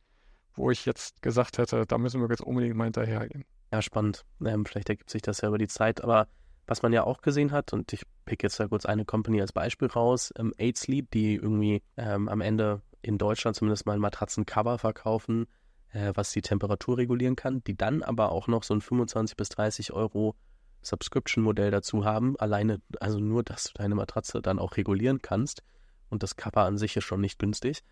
[0.53, 3.45] wo ich jetzt gesagt hätte, da müssen wir jetzt unbedingt mal hinterhergehen.
[3.73, 4.23] Ja, spannend.
[4.45, 6.27] Ähm, vielleicht ergibt sich das ja über die Zeit, aber
[6.67, 9.53] was man ja auch gesehen hat, und ich pick jetzt da kurz eine Company als
[9.53, 14.77] Beispiel raus, ähm, Aid die irgendwie ähm, am Ende in Deutschland zumindest mal ein Matratzencover
[14.77, 15.47] verkaufen,
[15.93, 19.49] äh, was die Temperatur regulieren kann, die dann aber auch noch so ein 25 bis
[19.49, 20.35] 30 Euro
[20.81, 22.37] Subscription-Modell dazu haben.
[22.39, 25.63] Alleine, also nur, dass du deine Matratze dann auch regulieren kannst.
[26.09, 27.83] Und das Cover an sich ist schon nicht günstig.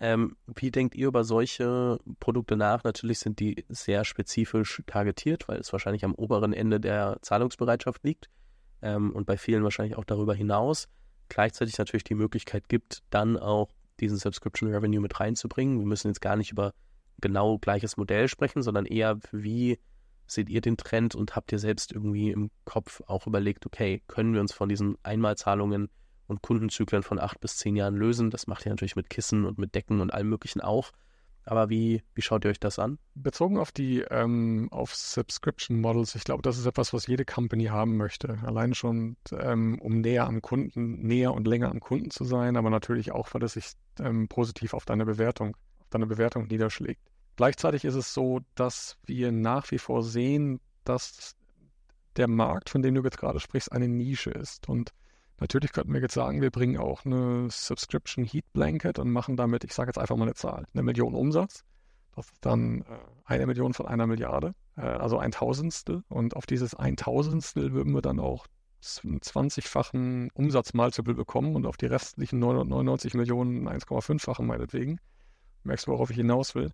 [0.00, 2.82] Ähm, wie denkt ihr über solche Produkte nach?
[2.82, 8.28] Natürlich sind die sehr spezifisch targetiert, weil es wahrscheinlich am oberen Ende der Zahlungsbereitschaft liegt
[8.80, 10.88] ähm, und bei vielen wahrscheinlich auch darüber hinaus.
[11.28, 13.68] Gleichzeitig natürlich die Möglichkeit gibt, dann auch
[14.00, 15.78] diesen Subscription Revenue mit reinzubringen.
[15.78, 16.74] Wir müssen jetzt gar nicht über
[17.20, 19.78] genau gleiches Modell sprechen, sondern eher, wie
[20.26, 24.34] seht ihr den Trend und habt ihr selbst irgendwie im Kopf auch überlegt, okay, können
[24.34, 25.88] wir uns von diesen Einmalzahlungen
[26.26, 28.30] und Kundenzyklen von acht bis zehn Jahren lösen?
[28.30, 30.92] Das macht ihr natürlich mit Kissen und mit Decken und allem Möglichen auch.
[31.44, 32.98] Aber wie, wie schaut ihr euch das an?
[33.14, 37.64] Bezogen auf die ähm, auf Subscription Models, ich glaube, das ist etwas, was jede Company
[37.64, 38.38] haben möchte.
[38.44, 42.70] Allein schon, ähm, um näher am Kunden, näher und länger am Kunden zu sein, aber
[42.70, 45.56] natürlich auch, weil es sich ähm, positiv auf deine Bewertung,
[45.94, 47.00] deine Bewertung niederschlägt.
[47.36, 51.34] Gleichzeitig ist es so, dass wir nach wie vor sehen, dass
[52.16, 54.68] der Markt, von dem du jetzt gerade sprichst, eine Nische ist.
[54.68, 54.92] Und
[55.40, 59.64] natürlich könnten wir jetzt sagen, wir bringen auch eine Subscription Heat Blanket und machen damit,
[59.64, 61.64] ich sage jetzt einfach mal eine Zahl, eine Million Umsatz.
[62.14, 62.84] Das ist dann äh,
[63.24, 66.02] eine Million von einer Milliarde, äh, also ein Tausendstel.
[66.08, 68.46] Und auf dieses ein Tausendstel würden wir dann auch
[69.04, 74.98] einen 20-fachen Umsatzmultiple bekommen und auf die restlichen 999 Millionen 1,5-fachen meinetwegen.
[75.64, 76.72] Merkst du, worauf ich hinaus will?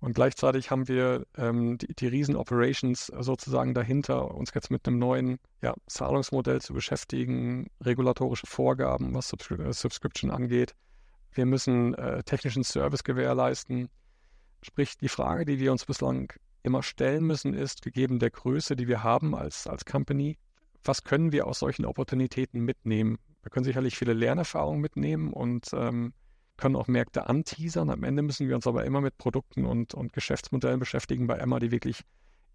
[0.00, 5.38] Und gleichzeitig haben wir ähm, die, die Riesen-Operations sozusagen dahinter, uns jetzt mit einem neuen
[5.62, 10.74] ja, Zahlungsmodell zu beschäftigen, regulatorische Vorgaben, was Subscri äh, Subscription angeht.
[11.32, 13.88] Wir müssen äh, technischen Service gewährleisten.
[14.62, 18.88] Sprich, die Frage, die wir uns bislang immer stellen müssen, ist, gegeben der Größe, die
[18.88, 20.36] wir haben als, als Company,
[20.84, 23.18] was können wir aus solchen Opportunitäten mitnehmen?
[23.42, 26.12] Wir können sicherlich viele Lernerfahrungen mitnehmen und ähm,
[26.56, 27.90] können auch Märkte anteasern.
[27.90, 31.58] Am Ende müssen wir uns aber immer mit Produkten und, und Geschäftsmodellen beschäftigen bei Emma,
[31.58, 32.02] die wirklich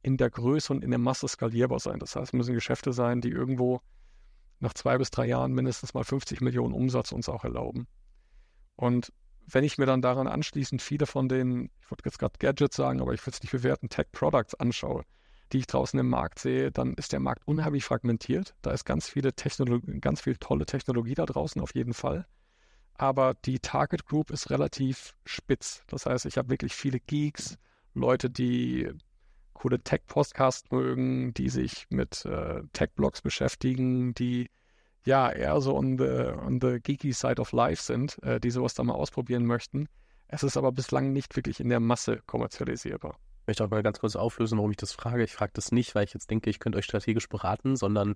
[0.04, 2.00] in der Größe und in der Masse skalierbar sein.
[2.00, 3.82] Das heißt, es müssen Geschäfte sein, die irgendwo
[4.60, 7.88] nach zwei bis drei Jahren mindestens mal 50 Millionen Umsatz uns auch erlauben.
[8.76, 9.12] Und
[9.48, 13.02] wenn ich mir dann daran anschließend viele von den, ich wollte jetzt gerade Gadgets sagen,
[13.02, 15.04] aber ich würde es nicht bewerten, Tech-Products anschaue,
[15.52, 18.56] die ich draußen im Markt sehe, dann ist der Markt unheimlich fragmentiert.
[18.62, 22.26] Da ist ganz viele Technologie, ganz viel tolle Technologie da draußen auf jeden Fall
[23.02, 25.84] aber die Target Group ist relativ spitz.
[25.88, 27.58] Das heißt, ich habe wirklich viele Geeks,
[27.96, 28.92] Leute, die
[29.54, 34.52] coole Tech-Podcasts mögen, die sich mit äh, Tech-Blogs beschäftigen, die
[35.04, 38.76] ja eher so on the, on the geeky side of life sind, äh, die sowas
[38.76, 39.88] da mal ausprobieren möchten.
[40.28, 43.18] Es ist aber bislang nicht wirklich in der Masse kommerzialisierbar.
[43.42, 45.24] Ich möchte auch mal ganz kurz auflösen, warum ich das frage.
[45.24, 48.16] Ich frage das nicht, weil ich jetzt denke, ich könnte euch strategisch beraten, sondern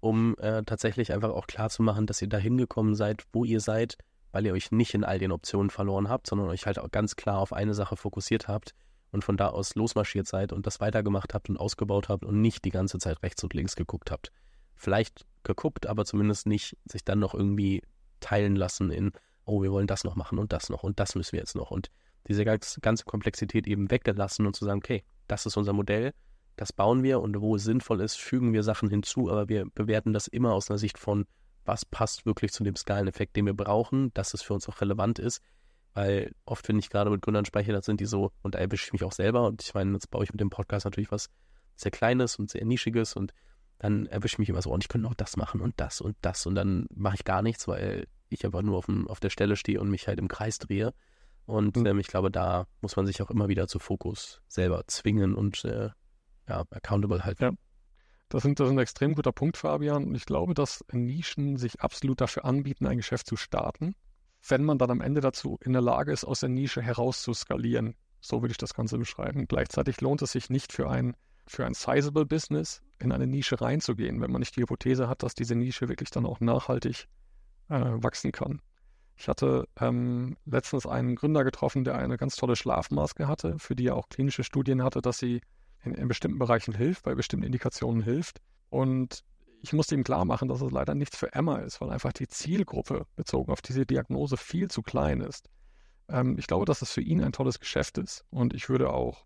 [0.00, 3.60] um äh, tatsächlich einfach auch klar zu machen, dass ihr da hingekommen seid, wo ihr
[3.60, 3.96] seid,
[4.34, 7.14] weil ihr euch nicht in all den Optionen verloren habt, sondern euch halt auch ganz
[7.14, 8.74] klar auf eine Sache fokussiert habt
[9.12, 12.64] und von da aus losmarschiert seid und das weitergemacht habt und ausgebaut habt und nicht
[12.64, 14.32] die ganze Zeit rechts und links geguckt habt.
[14.74, 17.84] Vielleicht geguckt, aber zumindest nicht sich dann noch irgendwie
[18.18, 19.12] teilen lassen in,
[19.44, 21.70] oh, wir wollen das noch machen und das noch und das müssen wir jetzt noch
[21.70, 21.92] und
[22.26, 26.12] diese ganze Komplexität eben weggelassen und zu sagen, okay, das ist unser Modell,
[26.56, 30.12] das bauen wir und wo es sinnvoll ist, fügen wir Sachen hinzu, aber wir bewerten
[30.12, 31.24] das immer aus einer Sicht von,
[31.64, 35.18] was passt wirklich zu dem Skaleneffekt, den wir brauchen, dass es für uns auch relevant
[35.18, 35.40] ist.
[35.94, 38.86] Weil oft, wenn ich gerade mit Gründern spreche, dann sind die so, und da erwische
[38.86, 39.46] ich mich auch selber.
[39.46, 41.30] Und ich meine, jetzt baue ich mit dem Podcast natürlich was
[41.76, 43.14] sehr Kleines und sehr Nischiges.
[43.14, 43.32] Und
[43.78, 46.16] dann erwische ich mich immer so, und ich könnte noch das machen und das und
[46.20, 46.46] das.
[46.46, 49.56] Und dann mache ich gar nichts, weil ich einfach nur auf, dem, auf der Stelle
[49.56, 50.92] stehe und mich halt im Kreis drehe.
[51.46, 51.86] Und mhm.
[51.86, 55.64] ähm, ich glaube, da muss man sich auch immer wieder zu Fokus selber zwingen und
[55.64, 55.90] äh,
[56.48, 57.42] ja, accountable halten.
[57.42, 57.52] Ja.
[58.34, 60.06] Das, sind, das ist ein extrem guter Punkt, Fabian.
[60.06, 63.94] Und ich glaube, dass Nischen sich absolut dafür anbieten, ein Geschäft zu starten,
[64.48, 67.32] wenn man dann am Ende dazu in der Lage ist, aus der Nische heraus zu
[67.32, 67.94] skalieren.
[68.20, 69.46] So würde ich das Ganze beschreiben.
[69.46, 71.16] Gleichzeitig lohnt es sich nicht für ein,
[71.46, 75.36] für ein sizable Business in eine Nische reinzugehen, wenn man nicht die Hypothese hat, dass
[75.36, 77.06] diese Nische wirklich dann auch nachhaltig
[77.68, 78.60] äh, wachsen kann.
[79.16, 83.86] Ich hatte ähm, letztens einen Gründer getroffen, der eine ganz tolle Schlafmaske hatte, für die
[83.86, 85.40] er auch klinische Studien hatte, dass sie
[85.84, 88.40] in, in bestimmten Bereichen hilft, bei bestimmten Indikationen hilft.
[88.70, 89.24] Und
[89.62, 92.28] ich musste ihm klar machen, dass es leider nichts für Emma ist, weil einfach die
[92.28, 95.48] Zielgruppe bezogen auf diese Diagnose viel zu klein ist.
[96.08, 99.24] Ähm, ich glaube, dass es für ihn ein tolles Geschäft ist und ich würde auch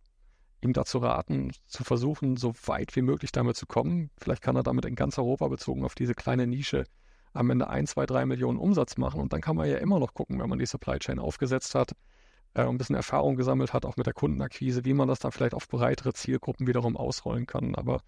[0.60, 4.10] ihm dazu raten, zu versuchen, so weit wie möglich damit zu kommen.
[4.18, 6.84] Vielleicht kann er damit in ganz Europa bezogen auf diese kleine Nische
[7.32, 10.14] am Ende ein, zwei, drei Millionen Umsatz machen und dann kann man ja immer noch
[10.14, 11.92] gucken, wenn man die Supply Chain aufgesetzt hat,
[12.58, 15.54] äh, ein bisschen Erfahrung gesammelt hat, auch mit der Kundenakquise, wie man das dann vielleicht
[15.54, 17.74] auf breitere Zielgruppen wiederum ausrollen kann.
[17.76, 18.02] Aber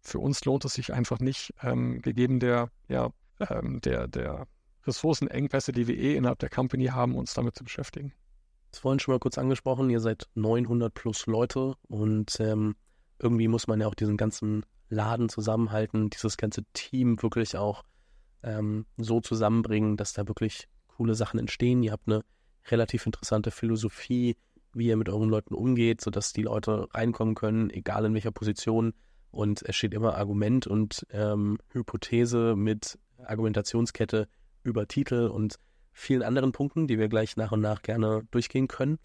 [0.00, 3.10] für uns lohnt es sich einfach nicht, ähm, gegeben der, ja,
[3.48, 4.46] ähm, der, der
[4.84, 8.12] Ressourcenengpässe, die wir eh innerhalb der Company haben, uns damit zu beschäftigen.
[8.70, 12.74] Das vorhin schon mal kurz angesprochen, ihr seid 900 plus Leute und ähm,
[13.18, 17.84] irgendwie muss man ja auch diesen ganzen Laden zusammenhalten, dieses ganze Team wirklich auch
[18.42, 21.82] ähm, so zusammenbringen, dass da wirklich coole Sachen entstehen.
[21.82, 22.24] Ihr habt eine
[22.70, 24.36] relativ interessante Philosophie,
[24.72, 28.94] wie ihr mit euren Leuten umgeht, sodass die Leute reinkommen können, egal in welcher Position.
[29.30, 34.28] Und es steht immer Argument und ähm, Hypothese mit Argumentationskette
[34.62, 35.56] über Titel und
[35.92, 38.98] vielen anderen Punkten, die wir gleich nach und nach gerne durchgehen können.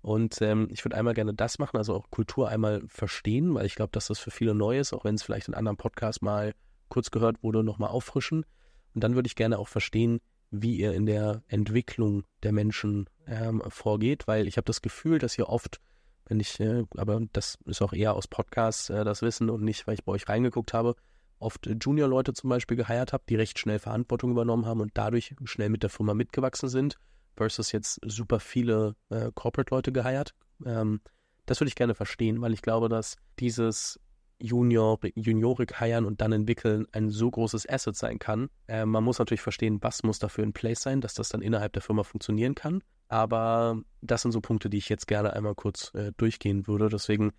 [0.00, 3.74] Und ähm, ich würde einmal gerne das machen, also auch Kultur einmal verstehen, weil ich
[3.74, 6.54] glaube, dass das für viele neu ist, auch wenn es vielleicht in anderen Podcasts mal
[6.88, 8.46] kurz gehört wurde, nochmal auffrischen.
[8.94, 13.62] Und dann würde ich gerne auch verstehen, wie ihr in der Entwicklung der Menschen ähm,
[13.68, 15.80] vorgeht, weil ich habe das Gefühl, dass ihr oft,
[16.26, 19.86] wenn ich, äh, aber das ist auch eher aus Podcasts äh, das Wissen und nicht,
[19.86, 20.94] weil ich bei euch reingeguckt habe,
[21.38, 25.68] oft Junior-Leute zum Beispiel geheiert habt, die recht schnell Verantwortung übernommen haben und dadurch schnell
[25.68, 26.96] mit der Firma mitgewachsen sind,
[27.36, 30.34] versus jetzt super viele äh, Corporate-Leute geheiert.
[30.64, 31.00] Ähm,
[31.46, 34.00] das würde ich gerne verstehen, weil ich glaube, dass dieses
[34.40, 38.50] Junior, Juniorik heiern und dann entwickeln ein so großes Asset sein kann.
[38.66, 41.72] Äh, man muss natürlich verstehen, was muss dafür in place sein, dass das dann innerhalb
[41.72, 42.82] der Firma funktionieren kann.
[43.08, 46.88] Aber das sind so Punkte, die ich jetzt gerne einmal kurz äh, durchgehen würde.
[46.88, 47.32] Deswegen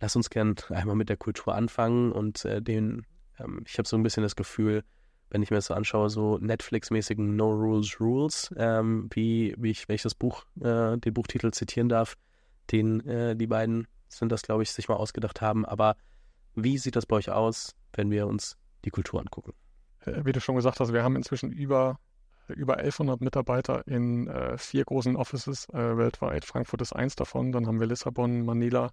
[0.00, 3.06] lass uns gerne einmal mit der Kultur anfangen und äh, den,
[3.38, 4.84] ähm, ich habe so ein bisschen das Gefühl,
[5.30, 9.86] wenn ich mir das so anschaue, so Netflix-mäßigen No Rules Rules, ähm, wie, wie ich,
[9.86, 12.16] das Buch, äh, den Buchtitel zitieren darf,
[12.70, 15.64] den äh, die beiden sind das, glaube ich, sich mal ausgedacht haben.
[15.64, 15.96] Aber
[16.54, 19.52] wie sieht das bei euch aus, wenn wir uns die Kultur angucken?
[20.00, 21.98] Äh, wie du schon gesagt hast, wir haben inzwischen über,
[22.48, 26.44] über 1100 Mitarbeiter in äh, vier großen Offices äh, weltweit.
[26.44, 28.90] Frankfurt ist eins davon, dann haben wir Lissabon, Manila,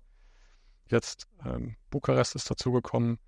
[0.87, 3.19] jetzt ähm, Bukarest ist dazugekommen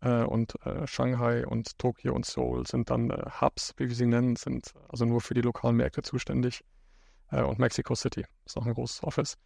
[0.00, 4.06] äh, und äh, Shanghai und Tokio und Seoul sind dann äh, Hubs, wie wir sie
[4.06, 6.64] nennen, sind also nur für die lokalen Märkte zuständig.
[7.30, 9.36] und Mexico City ist auch ein großes Office.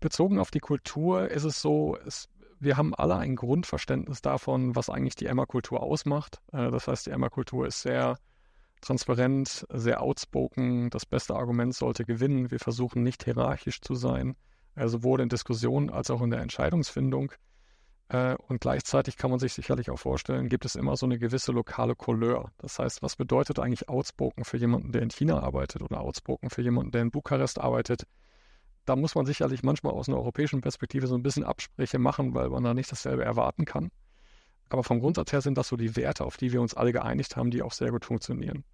[0.00, 2.28] Bezogen auf die Kultur ist es so, es
[2.62, 6.40] wir haben alle ein Grundverständnis davon, was eigentlich die Emma-Kultur ausmacht.
[6.52, 8.18] Äh, das heißt, die Emma-Kultur ist sehr
[8.80, 10.88] transparent, sehr outspoken.
[10.90, 12.50] Das beste Argument sollte gewinnen.
[12.50, 14.36] Wir versuchen nicht hierarchisch zu sein,
[14.76, 17.32] äh, sowohl in Diskussionen als auch in der Entscheidungsfindung.
[18.08, 21.50] Äh, und gleichzeitig kann man sich sicherlich auch vorstellen, gibt es immer so eine gewisse
[21.50, 22.52] lokale Couleur.
[22.58, 26.62] Das heißt, was bedeutet eigentlich outspoken für jemanden, der in China arbeitet oder outspoken für
[26.62, 28.06] jemanden, der in Bukarest arbeitet?
[28.84, 32.48] Da muss man sicherlich manchmal aus einer europäischen Perspektive so ein bisschen Abspreche machen, weil
[32.48, 33.90] man da nicht dasselbe erwarten kann.
[34.68, 37.36] Aber vom Grundsatz her sind das so die Werte, auf die wir uns alle geeinigt
[37.36, 38.64] haben, die auch sehr gut funktionieren.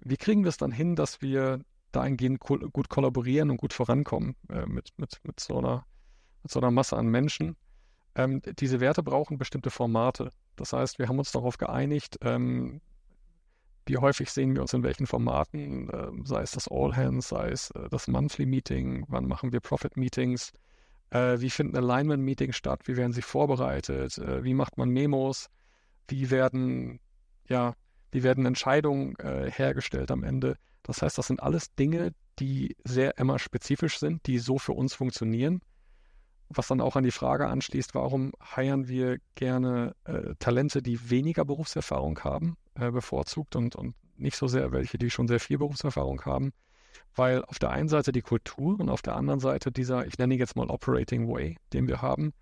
[0.00, 1.60] Wie kriegen wir es dann hin, dass wir
[1.92, 5.84] dahingehend gut kollaborieren und gut vorankommen äh, mit, mit, mit, so einer,
[6.42, 7.56] mit so einer Masse an Menschen?
[8.14, 10.30] Ähm, diese Werte brauchen bestimmte Formate.
[10.56, 12.80] Das heißt, wir haben uns darauf geeinigt, ähm,
[13.86, 17.50] wie häufig sehen wir uns in welchen Formaten, äh, sei es das All Hands, sei
[17.50, 20.52] es äh, das Monthly Meeting, wann machen wir Profit Meetings,
[21.10, 25.48] äh, wie finden Alignment Meetings statt, wie werden sie vorbereitet, äh, wie macht man Memos,
[26.08, 27.00] wie werden,
[27.48, 27.74] ja,
[28.10, 30.56] wie werden Entscheidungen äh, hergestellt am Ende.
[30.82, 34.94] Das heißt, das sind alles Dinge, die sehr immer spezifisch sind, die so für uns
[34.94, 35.60] funktionieren.
[36.54, 41.44] Was dann auch an die Frage anschließt, warum heiern wir gerne äh, Talente, die weniger
[41.44, 46.24] Berufserfahrung haben, äh, bevorzugt und, und nicht so sehr welche, die schon sehr viel Berufserfahrung
[46.24, 46.52] haben,
[47.14, 50.34] weil auf der einen Seite die Kultur und auf der anderen Seite dieser, ich nenne
[50.34, 52.32] ihn jetzt mal Operating Way, den wir haben,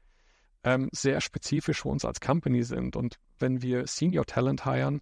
[0.64, 2.96] ähm, sehr spezifisch für uns als Company sind.
[2.96, 5.01] Und wenn wir Senior Talent heiren,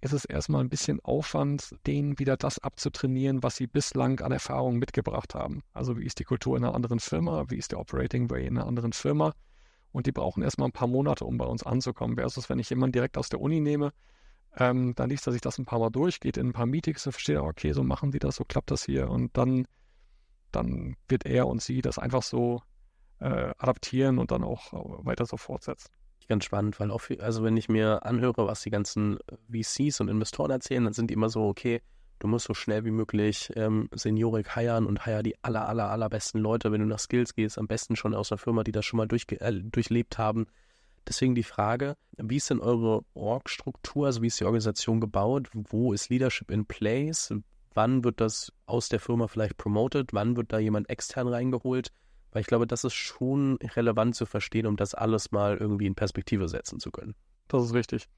[0.00, 4.78] ist es erstmal ein bisschen Aufwand, denen wieder das abzutrainieren, was sie bislang an Erfahrungen
[4.78, 5.62] mitgebracht haben.
[5.72, 8.56] Also wie ist die Kultur in einer anderen Firma, wie ist der Operating Way in
[8.56, 9.34] einer anderen Firma.
[9.92, 12.16] Und die brauchen erstmal ein paar Monate, um bei uns anzukommen.
[12.16, 13.92] Versus wenn ich jemanden direkt aus der Uni nehme,
[14.56, 17.06] ähm, dann liest er sich das ein paar Mal durch, geht in ein paar Meetings
[17.06, 19.10] und versteht, okay, so machen die das, so klappt das hier.
[19.10, 19.66] Und dann,
[20.50, 22.62] dann wird er und sie das einfach so
[23.18, 24.72] äh, adaptieren und dann auch
[25.04, 25.90] weiter so fortsetzen
[26.30, 29.18] ganz spannend, weil auch, also wenn ich mir anhöre, was die ganzen
[29.52, 31.82] VCs und Investoren erzählen, dann sind die immer so, okay,
[32.20, 36.40] du musst so schnell wie möglich ähm, Seniorik heiern und heier die aller, aller, allerbesten
[36.40, 38.98] Leute, wenn du nach Skills gehst, am besten schon aus einer Firma, die das schon
[38.98, 40.46] mal äh, durchlebt haben.
[41.08, 45.48] Deswegen die Frage, wie ist denn eure Org-Struktur, also wie ist die Organisation gebaut?
[45.52, 47.34] Wo ist Leadership in place?
[47.74, 50.12] Wann wird das aus der Firma vielleicht promoted?
[50.12, 51.90] Wann wird da jemand extern reingeholt?
[52.32, 55.94] Weil ich glaube, das ist schon relevant zu verstehen, um das alles mal irgendwie in
[55.94, 57.14] Perspektive setzen zu können.
[57.48, 58.08] Das ist richtig.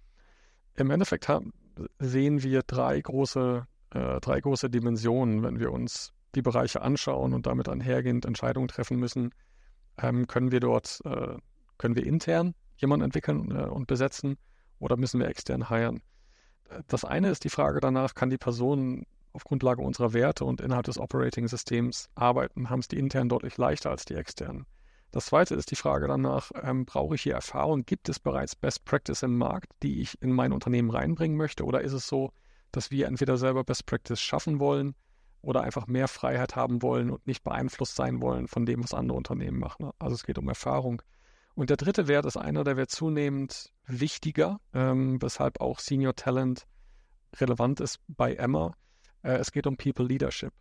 [0.74, 1.52] Im Endeffekt haben,
[1.98, 7.46] sehen wir drei große, äh, drei große Dimensionen, wenn wir uns die Bereiche anschauen und
[7.46, 9.30] damit einhergehend Entscheidungen treffen müssen.
[9.98, 11.36] Ähm, können wir dort, äh,
[11.78, 14.36] können wir intern jemanden entwickeln äh, und besetzen
[14.78, 16.02] oder müssen wir extern heiren?
[16.86, 20.86] Das eine ist die Frage danach, kann die Person auf Grundlage unserer Werte und innerhalb
[20.86, 24.66] des Operating-Systems arbeiten, haben es die internen deutlich leichter als die externen.
[25.12, 27.84] Das zweite ist die Frage danach, ähm, brauche ich hier Erfahrung?
[27.84, 31.64] Gibt es bereits Best Practice im Markt, die ich in mein Unternehmen reinbringen möchte?
[31.64, 32.32] Oder ist es so,
[32.72, 34.94] dass wir entweder selber Best Practice schaffen wollen
[35.42, 39.18] oder einfach mehr Freiheit haben wollen und nicht beeinflusst sein wollen von dem, was andere
[39.18, 39.90] Unternehmen machen?
[39.98, 41.02] Also es geht um Erfahrung.
[41.54, 46.66] Und der dritte Wert ist einer, der wird zunehmend wichtiger, ähm, weshalb auch Senior Talent
[47.36, 48.74] relevant ist bei Emma
[49.22, 50.52] es geht um People Leadership.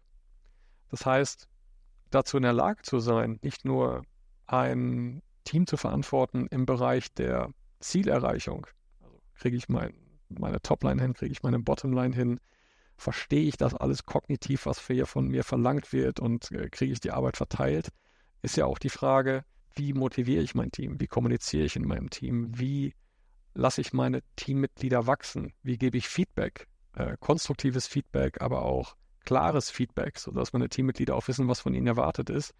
[0.89, 1.47] Das heißt,
[2.09, 4.03] dazu in der Lage zu sein, nicht nur
[4.47, 8.67] ein Team zu verantworten im Bereich der Zielerreichung.
[8.99, 9.93] Also kriege ich mein,
[10.29, 12.39] meine Topline hin, kriege ich meine Bottomline hin,
[12.97, 16.99] verstehe ich das alles kognitiv, was hier von mir verlangt wird und äh, kriege ich
[16.99, 17.89] die Arbeit verteilt,
[18.41, 19.43] ist ja auch die Frage,
[19.73, 22.93] wie motiviere ich mein Team, wie kommuniziere ich in meinem Team, wie
[23.53, 29.69] lasse ich meine Teammitglieder wachsen, wie gebe ich Feedback, äh, konstruktives Feedback, aber auch klares
[29.69, 32.53] Feedback, sodass meine Teammitglieder auch wissen, was von ihnen erwartet ist.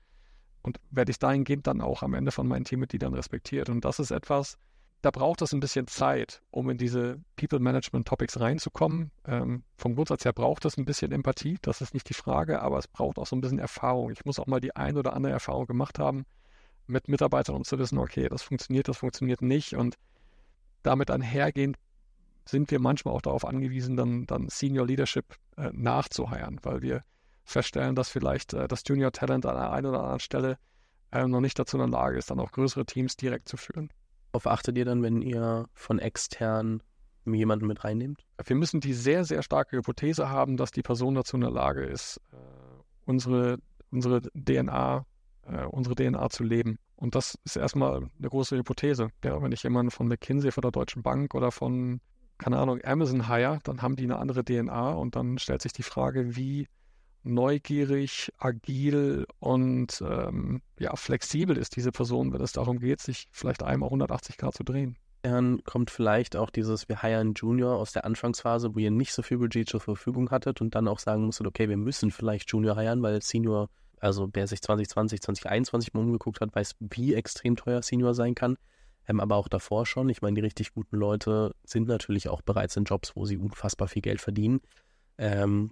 [0.61, 3.69] Und werde ich dahingehend dann auch am Ende von meinen Teammitgliedern respektiert.
[3.69, 4.57] Und das ist etwas,
[5.01, 9.09] da braucht es ein bisschen Zeit, um in diese People Management Topics reinzukommen.
[9.25, 12.77] Ähm, vom Grundsatz her braucht es ein bisschen Empathie, das ist nicht die Frage, aber
[12.77, 14.11] es braucht auch so ein bisschen Erfahrung.
[14.11, 16.25] Ich muss auch mal die ein oder andere Erfahrung gemacht haben
[16.85, 19.75] mit Mitarbeitern, um zu wissen, okay, das funktioniert, das funktioniert nicht.
[19.75, 19.95] Und
[20.83, 21.77] damit einhergehend
[22.45, 27.03] sind wir manchmal auch darauf angewiesen, dann, dann Senior Leadership äh, nachzuheiern, weil wir
[27.43, 30.57] feststellen, dass vielleicht äh, das Junior Talent an der einen oder anderen Stelle
[31.11, 33.89] äh, noch nicht dazu in der Lage ist, dann auch größere Teams direkt zu führen.
[34.31, 36.81] Worauf achtet ihr dann, wenn ihr von extern
[37.25, 38.23] jemanden mit reinnehmt?
[38.43, 41.83] Wir müssen die sehr, sehr starke Hypothese haben, dass die Person dazu in der Lage
[41.83, 42.37] ist, äh,
[43.05, 43.57] unsere,
[43.91, 45.05] unsere DNA,
[45.43, 46.79] äh, unsere DNA zu leben.
[46.95, 49.09] Und das ist erstmal eine große Hypothese.
[49.23, 51.99] Ja, wenn ich jemanden von McKinsey, von der Deutschen Bank oder von
[52.41, 55.83] keine Ahnung, Amazon Hire, dann haben die eine andere DNA und dann stellt sich die
[55.83, 56.67] Frage, wie
[57.23, 63.61] neugierig, agil und ähm, ja, flexibel ist diese Person, wenn es darum geht, sich vielleicht
[63.61, 64.97] einmal 180 Grad zu drehen.
[65.21, 69.21] Dann kommt vielleicht auch dieses, wir hiren Junior aus der Anfangsphase, wo ihr nicht so
[69.21, 72.75] viel Budget zur Verfügung hattet und dann auch sagen musstet, okay, wir müssen vielleicht Junior
[72.75, 77.83] hiren, weil Senior, also wer sich 2020, 2021 mal umgeguckt hat, weiß, wie extrem teuer
[77.83, 78.57] Senior sein kann
[79.07, 80.09] aber auch davor schon.
[80.09, 83.87] Ich meine, die richtig guten Leute sind natürlich auch bereits in Jobs, wo sie unfassbar
[83.87, 84.61] viel Geld verdienen.
[85.17, 85.71] Ähm,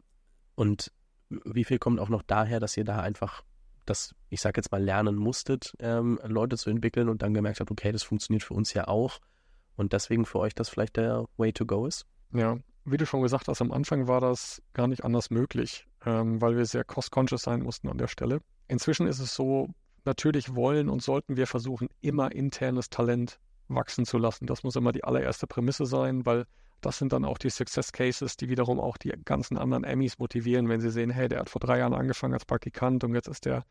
[0.56, 0.92] und
[1.30, 3.44] wie viel kommt auch noch daher, dass ihr da einfach
[3.86, 7.72] das, ich sag jetzt mal, lernen musstet, ähm, Leute zu entwickeln und dann gemerkt habt,
[7.72, 9.20] okay, das funktioniert für uns ja auch
[9.76, 12.06] und deswegen für euch das vielleicht der Way to go ist?
[12.34, 16.42] Ja, wie du schon gesagt hast, am Anfang war das gar nicht anders möglich, ähm,
[16.42, 18.42] weil wir sehr cost-conscious sein mussten an der Stelle.
[18.68, 19.70] Inzwischen ist es so,
[20.06, 24.48] natürlich wollen und sollten wir versuchen, immer internes Talent wachsen zu lassen.
[24.48, 26.46] Das muss immer die allererste Prämisse sein, weil
[26.82, 30.70] das sind dann auch die Success Cases, die wiederum auch die ganzen anderen Emmys motivieren,
[30.70, 33.46] wenn sie sehen, hey, der hat vor drei Jahren angefangen als Praktikant und jetzt ist
[33.46, 33.66] der,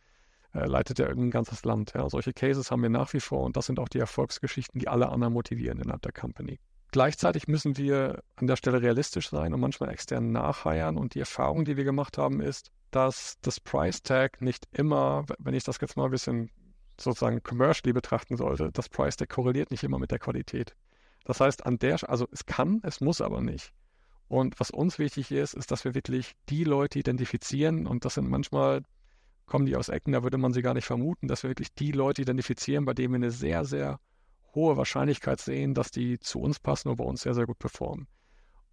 [0.54, 1.92] äh, leitet er irgendein ganzes Land.
[1.94, 4.88] Ja, solche Cases haben wir nach wie vor und das sind auch die Erfolgsgeschichten, die
[4.88, 6.58] alle anderen motivieren innerhalb der Company.
[6.90, 11.64] Gleichzeitig müssen wir an der Stelle realistisch sein und manchmal extern nachheiern und die Erfahrung,
[11.64, 15.96] die wir gemacht haben, ist, dass das Price Tag nicht immer, wenn ich das jetzt
[15.96, 16.50] mal ein bisschen
[16.98, 20.74] sozusagen commercially betrachten sollte, das Price Tag korreliert nicht immer mit der Qualität.
[21.24, 23.72] Das heißt, an der, also es kann, es muss aber nicht.
[24.28, 28.28] Und was uns wichtig ist, ist, dass wir wirklich die Leute identifizieren und das sind
[28.28, 28.82] manchmal,
[29.46, 31.92] kommen die aus Ecken, da würde man sie gar nicht vermuten, dass wir wirklich die
[31.92, 34.00] Leute identifizieren, bei denen wir eine sehr, sehr
[34.54, 38.06] hohe Wahrscheinlichkeit sehen, dass die zu uns passen und bei uns sehr, sehr gut performen.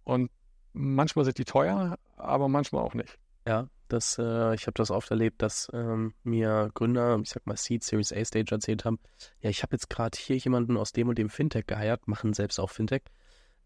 [0.04, 0.30] Und
[0.72, 3.18] manchmal sind die teuer, aber manchmal auch nicht.
[3.46, 7.56] Ja, das, äh, ich habe das oft erlebt, dass ähm, mir Gründer, ich sag mal
[7.56, 8.98] Seed, Series A Stage erzählt haben,
[9.40, 12.58] ja, ich habe jetzt gerade hier jemanden aus dem und dem Fintech geheiert, machen selbst
[12.58, 13.02] auch Fintech,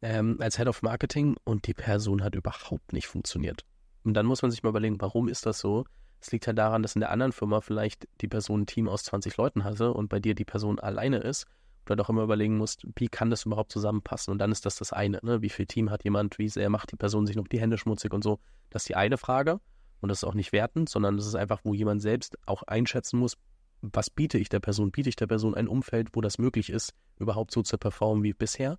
[0.03, 3.65] ähm, als Head of Marketing und die Person hat überhaupt nicht funktioniert.
[4.05, 5.85] Und dann muss man sich mal überlegen, warum ist das so?
[6.21, 9.05] Es liegt ja daran, dass in der anderen Firma vielleicht die Person ein Team aus
[9.05, 11.47] 20 Leuten hatte und bei dir die Person alleine ist.
[11.87, 14.33] Du halt auch immer überlegen musst, wie kann das überhaupt zusammenpassen?
[14.33, 15.19] Und dann ist das das eine.
[15.23, 15.41] Ne?
[15.41, 16.39] Wie viel Team hat jemand?
[16.39, 18.39] Wie sehr macht die Person sich noch die Hände schmutzig und so?
[18.69, 19.61] Das ist die eine Frage.
[20.01, 23.19] Und das ist auch nicht wertend, sondern das ist einfach, wo jemand selbst auch einschätzen
[23.19, 23.37] muss,
[23.83, 24.91] was biete ich der Person?
[24.91, 28.33] Biete ich der Person ein Umfeld, wo das möglich ist, überhaupt so zu performen wie
[28.33, 28.79] bisher?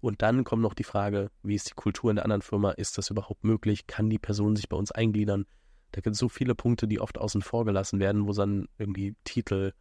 [0.00, 2.70] Und dann kommt noch die Frage, wie ist die Kultur in der anderen Firma?
[2.70, 3.86] Ist das überhaupt möglich?
[3.86, 5.44] Kann die Person sich bei uns eingliedern?
[5.92, 9.16] Da gibt es so viele Punkte, die oft außen vor gelassen werden, wo dann irgendwie
[9.24, 9.72] Titel,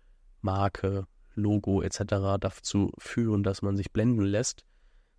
[0.42, 2.40] Marke, Logo etc.
[2.40, 4.66] dazu führen, dass man sich blenden lässt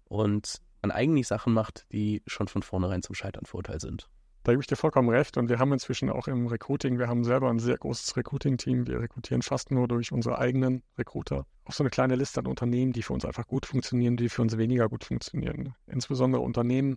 [0.05, 4.09] und man eigentlich Sachen macht, die schon von vornherein zum Scheitern verurteilt sind.
[4.45, 5.37] Da gebe ich dir vollkommen recht.
[5.37, 8.87] Und wir haben inzwischen auch im Recruiting, wir haben selber ein sehr großes Recruiting-Team.
[8.87, 11.47] Wir rekrutieren fast nur durch unsere eigenen Recruiter.
[11.65, 14.43] Auch so eine kleine Liste an Unternehmen, die für uns einfach gut funktionieren, die für
[14.43, 15.75] uns weniger gut funktionieren.
[15.87, 16.97] Insbesondere Unternehmen,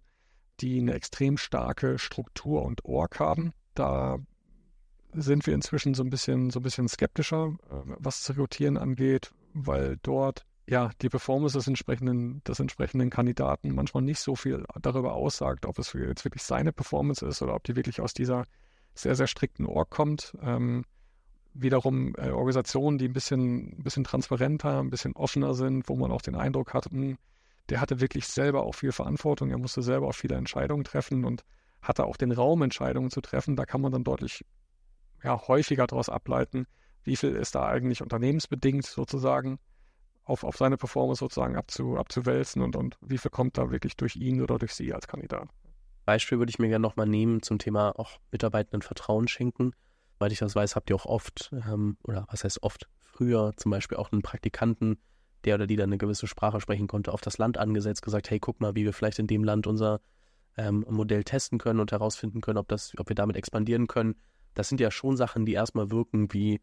[0.60, 3.54] die eine extrem starke Struktur und Org haben.
[3.74, 4.20] Da
[5.14, 9.32] sind wir inzwischen so ein bisschen, so ein bisschen skeptischer, äh, was das Rekrutieren angeht,
[9.54, 15.16] weil dort ja, die Performance des entsprechenden, des entsprechenden Kandidaten manchmal nicht so viel darüber
[15.16, 18.46] aussagt, ob es jetzt wirklich seine Performance ist oder ob die wirklich aus dieser
[18.94, 20.34] sehr, sehr strikten Org kommt.
[20.42, 20.86] Ähm,
[21.54, 26.10] wiederum äh, Organisationen, die ein bisschen, ein bisschen transparenter, ein bisschen offener sind, wo man
[26.10, 27.18] auch den Eindruck hat, mh, hm,
[27.68, 31.44] der hatte wirklich selber auch viel Verantwortung, er musste selber auch viele Entscheidungen treffen und
[31.82, 33.58] hatte auch den Raum, Entscheidungen zu treffen.
[33.58, 34.46] Da kann man dann deutlich
[35.22, 36.66] ja, häufiger daraus ableiten,
[37.04, 39.60] wie viel ist da eigentlich unternehmensbedingt sozusagen
[40.24, 44.16] auf, auf seine Performance sozusagen abzu, abzuwälzen und, und wie viel kommt da wirklich durch
[44.16, 45.50] ihn oder durch sie als Kandidat.
[46.06, 49.74] Beispiel würde ich mir gerne nochmal nehmen zum Thema auch Mitarbeitenden Vertrauen schenken.
[50.20, 53.72] Weil ich das weiß, habt ihr auch oft, ähm, oder was heißt oft, früher zum
[53.72, 55.00] Beispiel auch einen Praktikanten,
[55.46, 58.40] der oder die dann eine gewisse Sprache sprechen konnte, auf das Land angesetzt, gesagt, hey,
[58.40, 60.00] guck mal, wie wir vielleicht in dem Land unser
[60.58, 64.16] ähm, Modell testen können und herausfinden können, ob, das, ob wir damit expandieren können.
[64.54, 66.62] Das sind ja schon Sachen, die erstmal wirken wie,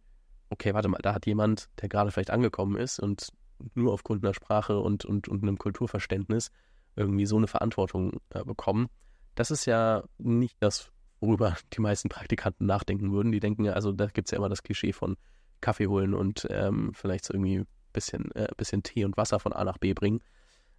[0.50, 3.30] okay, warte mal, da hat jemand, der gerade vielleicht angekommen ist und
[3.74, 6.50] nur aufgrund einer Sprache und, und, und einem Kulturverständnis
[6.96, 8.88] irgendwie so eine Verantwortung äh, bekommen.
[9.34, 10.90] Das ist ja nicht das,
[11.20, 13.32] worüber die meisten Praktikanten nachdenken würden.
[13.32, 15.16] Die denken ja, also da gibt es ja immer das Klischee von
[15.60, 19.52] Kaffee holen und ähm, vielleicht so irgendwie ein bisschen, äh, bisschen Tee und Wasser von
[19.52, 20.20] A nach B bringen.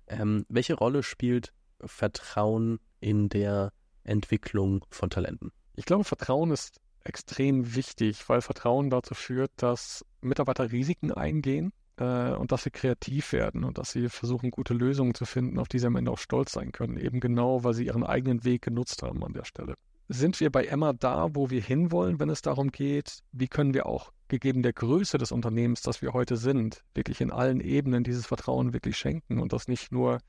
[0.08, 3.72] Ähm, welche Rolle spielt Vertrauen in der
[4.04, 5.52] Entwicklung von Talenten?
[5.76, 12.34] Ich glaube, Vertrauen ist extrem wichtig, weil Vertrauen dazu führt, dass Mitarbeiter Risiken eingehen äh,
[12.34, 15.80] und dass sie kreativ werden und dass sie versuchen, gute Lösungen zu finden, auf die
[15.80, 16.98] sie am Ende auch stolz sein können.
[16.98, 19.76] Eben genau, weil sie ihren eigenen Weg genutzt haben an der Stelle.
[20.08, 23.86] Sind wir bei Emma da, wo wir hinwollen, wenn es darum geht, wie können wir
[23.86, 28.26] auch gegeben der Größe des Unternehmens, das wir heute sind, wirklich in allen Ebenen dieses
[28.26, 30.20] Vertrauen wirklich schenken und das nicht nur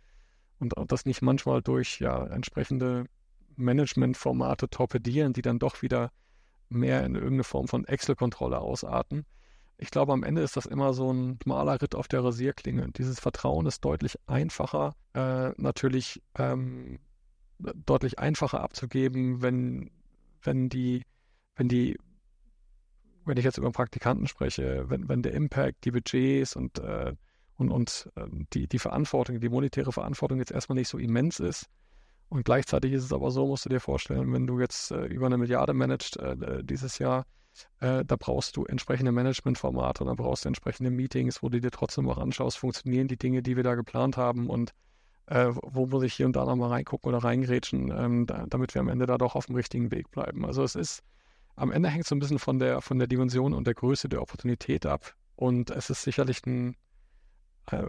[0.59, 3.05] und das nicht manchmal durch ja entsprechende
[3.57, 6.11] Managementformate torpedieren, die dann doch wieder
[6.69, 9.25] mehr in irgendeine Form von Excel-Kontrolle ausarten,
[9.81, 12.91] ich glaube, am Ende ist das immer so ein schmaler Ritt auf der Rasierklinge.
[12.93, 16.99] Dieses Vertrauen ist deutlich einfacher, äh, natürlich ähm,
[17.59, 19.91] deutlich einfacher abzugeben, wenn,
[20.43, 21.03] wenn die,
[21.57, 21.99] wenn die,
[23.25, 27.15] wenn ich jetzt über Praktikanten spreche, wenn, wenn der Impact, die Budgets und, äh,
[27.57, 31.67] und, und äh, die, die Verantwortung, die monetäre Verantwortung jetzt erstmal nicht so immens ist.
[32.31, 35.27] Und gleichzeitig ist es aber so, musst du dir vorstellen, wenn du jetzt äh, über
[35.27, 37.27] eine Milliarde managst äh, dieses Jahr,
[37.81, 42.09] äh, da brauchst du entsprechende Managementformate da brauchst du entsprechende Meetings, wo du dir trotzdem
[42.09, 44.73] auch anschaust, funktionieren die Dinge, die wir da geplant haben und
[45.27, 48.81] äh, wo muss ich hier und da nochmal reingucken oder reingrätschen, ähm, da, damit wir
[48.81, 50.47] am Ende da doch auf dem richtigen Weg bleiben.
[50.47, 51.03] Also es ist,
[51.57, 54.09] am Ende hängt es so ein bisschen von der, von der Dimension und der Größe
[54.09, 55.15] der Opportunität ab.
[55.37, 56.75] Und es ist sicherlich ein, äh,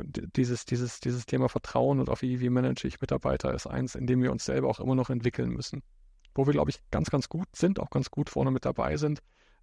[0.04, 4.08] dieses, dieses, dieses Thema Vertrauen und auch wie, wie manage ich Mitarbeiter ist eins, in
[4.08, 5.82] dem wir uns selber auch immer noch entwickeln müssen.
[6.34, 9.22] Wo wir, glaube ich, ganz, ganz gut sind, auch ganz gut vorne mit dabei sind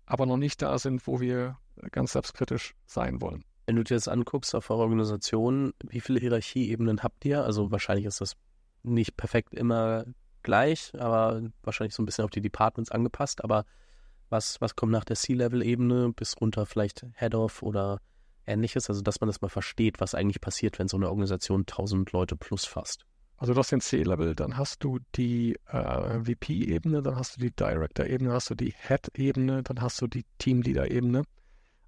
[0.08, 1.58] aber noch nicht da sind, wo wir
[1.92, 3.44] ganz selbstkritisch sein wollen.
[3.66, 7.44] Wenn du dir das anguckst auf eurer Organisation, wie viele Hierarchieebenen habt ihr?
[7.44, 8.34] Also wahrscheinlich ist das
[8.82, 10.06] nicht perfekt immer
[10.42, 13.44] gleich, aber wahrscheinlich so ein bisschen auf die Departments angepasst.
[13.44, 13.66] Aber
[14.30, 18.00] was, was kommt nach der C-Level-Ebene bis runter vielleicht Head-Off oder
[18.48, 18.88] ähnliches?
[18.88, 22.36] Also dass man das mal versteht, was eigentlich passiert, wenn so eine Organisation 1000 Leute
[22.36, 23.04] plus fasst.
[23.36, 27.52] Also du hast den C-Level, dann hast du die äh, VP-Ebene, dann hast du die
[27.52, 31.22] Director-Ebene, hast du die Head-Ebene, dann hast du die Teamleader-Ebene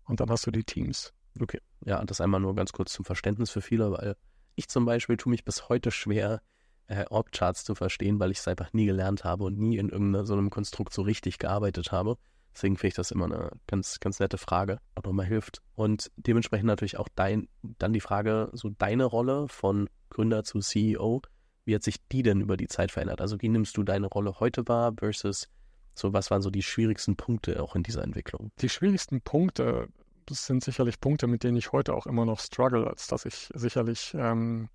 [0.04, 1.12] und dann hast du die Teams.
[1.40, 4.16] Okay, ja, das einmal nur ganz kurz zum Verständnis für viele, weil
[4.54, 6.40] ich zum Beispiel tue mich bis heute schwer,
[6.86, 10.26] äh, Org-Charts zu verstehen, weil ich es einfach nie gelernt habe und nie in irgendeinem
[10.26, 12.16] so einem Konstrukt so richtig gearbeitet habe.
[12.54, 15.62] Deswegen finde ich das immer eine ganz, ganz nette Frage, auch nochmal hilft.
[15.74, 21.22] Und dementsprechend natürlich auch dein, dann die Frage, so deine Rolle von Gründer zu CEO,
[21.64, 23.20] wie hat sich die denn über die Zeit verändert?
[23.20, 25.48] Also wie nimmst du deine Rolle heute wahr versus
[25.94, 28.50] so, was waren so die schwierigsten Punkte auch in dieser Entwicklung?
[28.60, 29.88] Die schwierigsten Punkte,
[30.30, 34.14] sind sicherlich Punkte, mit denen ich heute auch immer noch struggle, als dass ich sicherlich
[34.14, 34.68] ähm,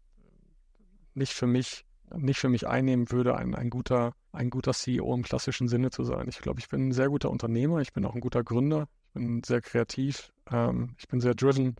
[1.13, 5.23] nicht für mich nicht für mich einnehmen würde, ein, ein, guter, ein guter CEO im
[5.23, 6.27] klassischen Sinne zu sein.
[6.27, 9.13] Ich glaube, ich bin ein sehr guter Unternehmer, ich bin auch ein guter Gründer, ich
[9.13, 11.75] bin sehr kreativ, ähm, ich bin sehr driven.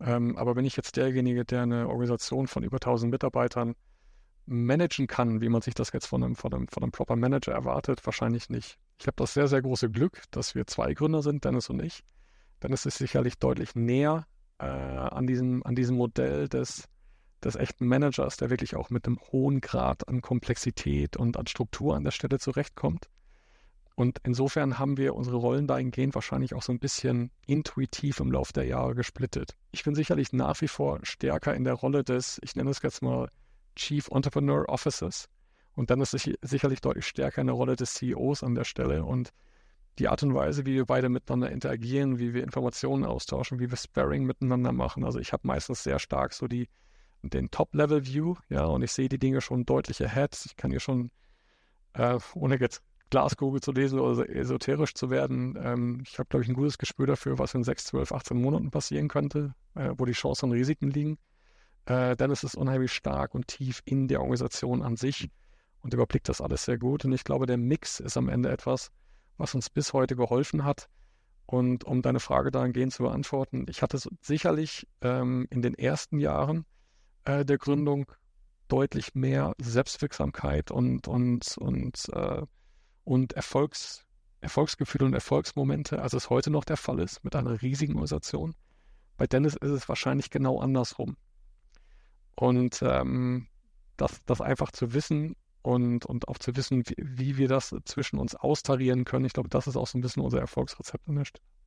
[0.00, 3.74] Ähm, aber bin ich jetzt derjenige, der eine Organisation von über 1000 Mitarbeitern
[4.46, 7.52] managen kann, wie man sich das jetzt von einem, von einem, von einem Proper Manager
[7.52, 8.04] erwartet?
[8.04, 8.78] Wahrscheinlich nicht.
[8.98, 12.02] Ich habe das sehr, sehr große Glück, dass wir zwei Gründer sind, Dennis und ich.
[12.62, 14.26] Dennis ist sicherlich deutlich näher
[14.58, 16.88] äh, an, diesem, an diesem Modell des
[17.44, 21.96] des echten Managers, der wirklich auch mit einem hohen Grad an Komplexität und an Struktur
[21.96, 23.08] an der Stelle zurechtkommt.
[23.94, 28.52] Und insofern haben wir unsere Rollen dahingehend wahrscheinlich auch so ein bisschen intuitiv im Laufe
[28.52, 29.56] der Jahre gesplittet.
[29.72, 33.02] Ich bin sicherlich nach wie vor stärker in der Rolle des, ich nenne es jetzt
[33.02, 33.28] mal
[33.74, 35.28] Chief Entrepreneur Officers.
[35.74, 39.04] Und dann ist es sicherlich deutlich stärker in der Rolle des CEOs an der Stelle.
[39.04, 39.32] Und
[39.98, 43.76] die Art und Weise, wie wir beide miteinander interagieren, wie wir Informationen austauschen, wie wir
[43.76, 45.04] Sparring miteinander machen.
[45.04, 46.68] Also ich habe meistens sehr stark so die,
[47.22, 50.40] den Top-Level-View, ja, und ich sehe die Dinge schon deutlich ahead.
[50.46, 51.10] Ich kann hier schon,
[51.94, 56.48] äh, ohne jetzt Glaskugel zu lesen oder esoterisch zu werden, ähm, ich habe, glaube ich,
[56.48, 60.12] ein gutes Gespür dafür, was in 6, 12, 18 Monaten passieren könnte, äh, wo die
[60.12, 61.18] Chancen und Risiken liegen.
[61.86, 65.30] Äh, dann ist unheimlich stark und tief in der Organisation an sich
[65.80, 67.04] und überblickt das alles sehr gut.
[67.04, 68.90] Und ich glaube, der Mix ist am Ende etwas,
[69.38, 70.88] was uns bis heute geholfen hat.
[71.46, 76.66] Und um deine Frage dahingehend zu beantworten, ich hatte sicherlich ähm, in den ersten Jahren
[77.28, 78.10] äh, der Gründung
[78.68, 82.42] deutlich mehr Selbstwirksamkeit und, und, und, äh,
[83.04, 84.04] und Erfolgs,
[84.40, 88.54] Erfolgsgefühle und Erfolgsmomente, als es heute noch der Fall ist mit einer riesigen Organisation.
[89.16, 91.16] Bei Dennis ist es wahrscheinlich genau andersrum.
[92.34, 93.48] Und ähm,
[93.96, 98.18] das, das einfach zu wissen und, und auch zu wissen, wie, wie wir das zwischen
[98.18, 101.22] uns austarieren können, ich glaube, das ist auch so ein bisschen unser Erfolgsrezept an.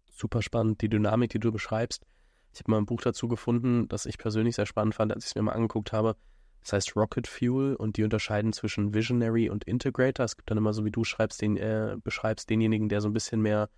[0.09, 2.05] Super spannend, die Dynamik, die du beschreibst.
[2.53, 5.31] Ich habe mal ein Buch dazu gefunden, das ich persönlich sehr spannend fand, als ich
[5.31, 6.15] es mir mal angeguckt habe.
[6.61, 10.25] Das heißt Rocket Fuel und die unterscheiden zwischen Visionary und Integrator.
[10.25, 13.13] Es gibt dann immer so, wie du schreibst, den, äh, beschreibst, denjenigen, der so ein
[13.13, 13.69] bisschen mehr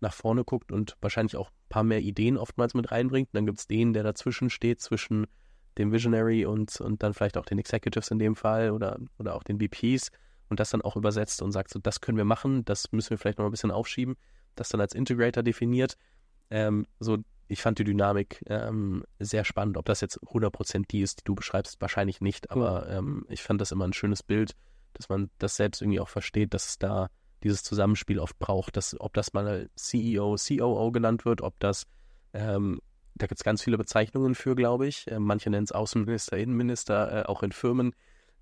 [0.00, 3.28] nach vorne guckt und wahrscheinlich auch ein paar mehr Ideen oftmals mit reinbringt.
[3.30, 5.26] Und dann gibt es den, der dazwischen steht, zwischen
[5.78, 9.42] dem Visionary und, und dann vielleicht auch den Executives in dem Fall oder, oder auch
[9.42, 10.10] den VPs
[10.48, 13.18] und das dann auch übersetzt und sagt, so, das können wir machen, das müssen wir
[13.18, 14.16] vielleicht noch ein bisschen aufschieben,
[14.54, 15.96] das dann als Integrator definiert.
[16.50, 17.18] Ähm, so
[17.48, 19.76] ich fand die Dynamik ähm, sehr spannend.
[19.78, 23.60] Ob das jetzt 100% die ist, die du beschreibst, wahrscheinlich nicht, aber ähm, ich fand
[23.60, 24.52] das immer ein schönes Bild,
[24.92, 27.08] dass man das selbst irgendwie auch versteht, dass es da
[27.42, 31.86] dieses Zusammenspiel oft braucht, dass, ob das mal CEO, COO genannt wird, ob das,
[32.34, 32.80] ähm,
[33.14, 35.06] da gibt es ganz viele Bezeichnungen für, glaube ich.
[35.10, 37.94] Äh, manche nennen es Außenminister, Innenminister, äh, auch in Firmen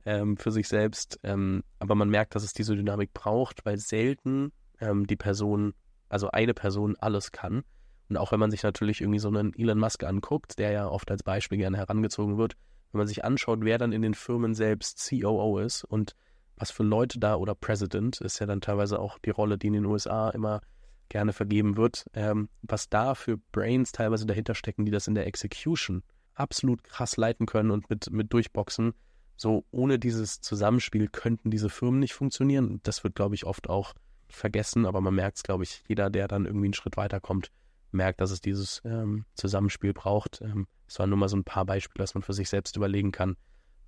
[0.05, 1.21] ähm, für sich selbst.
[1.23, 4.51] Ähm, aber man merkt, dass es diese Dynamik braucht, weil selten
[4.81, 5.75] ähm, die Person,
[6.09, 7.63] also eine Person alles kann
[8.09, 11.11] und auch wenn man sich natürlich irgendwie so einen Elon Musk anguckt, der ja oft
[11.11, 12.57] als Beispiel gerne herangezogen wird,
[12.93, 16.15] wenn man sich anschaut, wer dann in den Firmen selbst COO ist und
[16.57, 19.75] was für Leute da oder President ist ja dann teilweise auch die Rolle, die in
[19.75, 20.61] den USA immer
[21.09, 25.27] gerne vergeben wird, ähm, was da für Brains teilweise dahinter stecken, die das in der
[25.27, 26.03] Execution
[26.35, 28.95] absolut krass leiten können und mit, mit durchboxen.
[29.37, 32.81] So ohne dieses Zusammenspiel könnten diese Firmen nicht funktionieren.
[32.83, 33.93] Das wird, glaube ich, oft auch
[34.29, 37.51] vergessen, aber man merkt es, glaube ich, jeder, der dann irgendwie einen Schritt weiterkommt,
[37.93, 40.41] merkt, dass es dieses ähm, Zusammenspiel braucht.
[40.43, 43.13] Ähm, es waren nur mal so ein paar Beispiele, dass man für sich selbst überlegen
[43.13, 43.37] kann,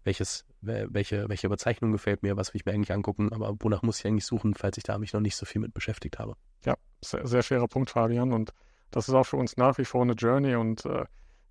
[0.04, 3.98] welches, welche, welche Bezeichnung gefällt mir, was will ich mir eigentlich angucken, aber wonach muss
[3.98, 6.34] ich eigentlich suchen, falls ich da mich noch nicht so viel mit beschäftigt habe.
[6.64, 8.32] Ja, sehr, sehr schwerer Punkt, Fabian.
[8.32, 8.52] Und
[8.90, 11.04] das ist auch für uns nach wie vor eine Journey und äh,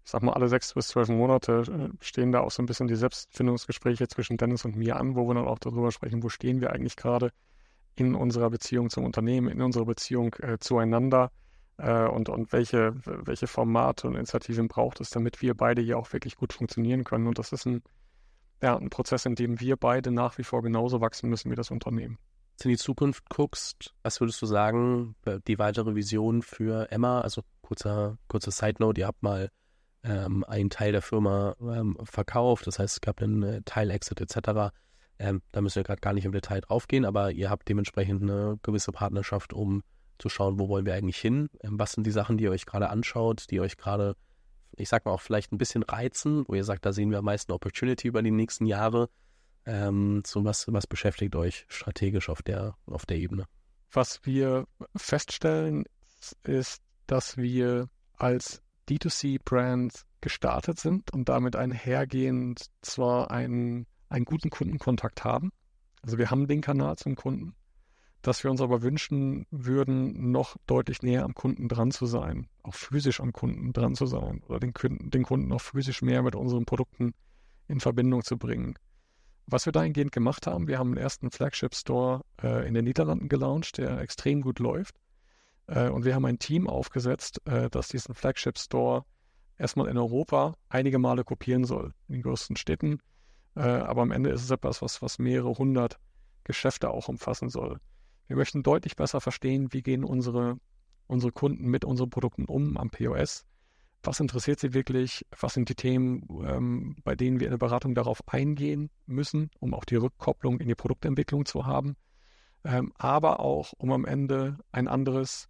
[0.03, 2.87] ich sag mal, alle sechs bis zwölf Monate äh, stehen da auch so ein bisschen
[2.87, 6.61] die Selbstfindungsgespräche zwischen Dennis und mir an, wo wir dann auch darüber sprechen, wo stehen
[6.61, 7.31] wir eigentlich gerade
[7.95, 11.31] in unserer Beziehung zum Unternehmen, in unserer Beziehung äh, zueinander
[11.77, 16.11] äh, und, und welche, welche Formate und Initiativen braucht es, damit wir beide hier auch
[16.13, 17.27] wirklich gut funktionieren können.
[17.27, 17.81] Und das ist ein,
[18.61, 21.71] ja, ein Prozess, in dem wir beide nach wie vor genauso wachsen müssen wie das
[21.71, 22.17] Unternehmen.
[22.17, 25.15] Wenn du in die Zukunft guckst, was würdest du sagen,
[25.47, 27.21] die weitere Vision für Emma?
[27.21, 29.51] Also kurzer, kurzer Side Note, ihr habt mal
[30.03, 34.73] ähm, einen Teil der Firma ähm, verkauft, das heißt, es gab einen äh, Teil-Exit etc.
[35.19, 38.23] Ähm, da müssen wir gerade gar nicht im Detail drauf gehen, aber ihr habt dementsprechend
[38.23, 39.83] eine gewisse Partnerschaft, um
[40.19, 42.65] zu schauen, wo wollen wir eigentlich hin, ähm, was sind die Sachen, die ihr euch
[42.65, 44.15] gerade anschaut, die euch gerade,
[44.75, 47.25] ich sag mal auch vielleicht ein bisschen reizen, wo ihr sagt, da sehen wir am
[47.25, 49.09] meisten Opportunity über die nächsten Jahre.
[49.65, 53.45] Ähm, so was, was beschäftigt euch strategisch auf der, auf der Ebene?
[53.91, 54.65] Was wir
[54.95, 55.85] feststellen,
[56.43, 65.23] ist, dass wir als D2C-Brand gestartet sind und damit einhergehend zwar einen, einen guten Kundenkontakt
[65.23, 65.51] haben.
[66.01, 67.53] Also wir haben den Kanal zum Kunden,
[68.27, 72.73] dass wir uns aber wünschen würden, noch deutlich näher am Kunden dran zu sein, auch
[72.73, 74.73] physisch am Kunden dran zu sein oder den,
[75.09, 77.13] den Kunden auch physisch mehr mit unseren Produkten
[77.69, 78.75] in Verbindung zu bringen.
[79.45, 83.77] Was wir dahingehend gemacht haben, wir haben einen ersten Flagship-Store äh, in den Niederlanden gelauncht,
[83.77, 84.97] der extrem gut läuft.
[85.67, 89.05] Äh, und wir haben ein Team aufgesetzt, äh, das diesen Flagship-Store
[89.57, 92.99] erstmal in Europa einige Male kopieren soll, in den größten Städten.
[93.55, 95.97] Äh, aber am Ende ist es etwas, was, was mehrere hundert
[96.43, 97.79] Geschäfte auch umfassen soll.
[98.27, 100.59] Wir möchten deutlich besser verstehen, wie gehen unsere,
[101.07, 103.45] unsere Kunden mit unseren Produkten um am POS
[104.03, 105.25] was interessiert Sie wirklich?
[105.37, 109.73] Was sind die Themen, ähm, bei denen wir in der Beratung darauf eingehen müssen, um
[109.73, 111.95] auch die Rückkopplung in die Produktentwicklung zu haben?
[112.63, 115.49] Ähm, aber auch, um am Ende ein anderes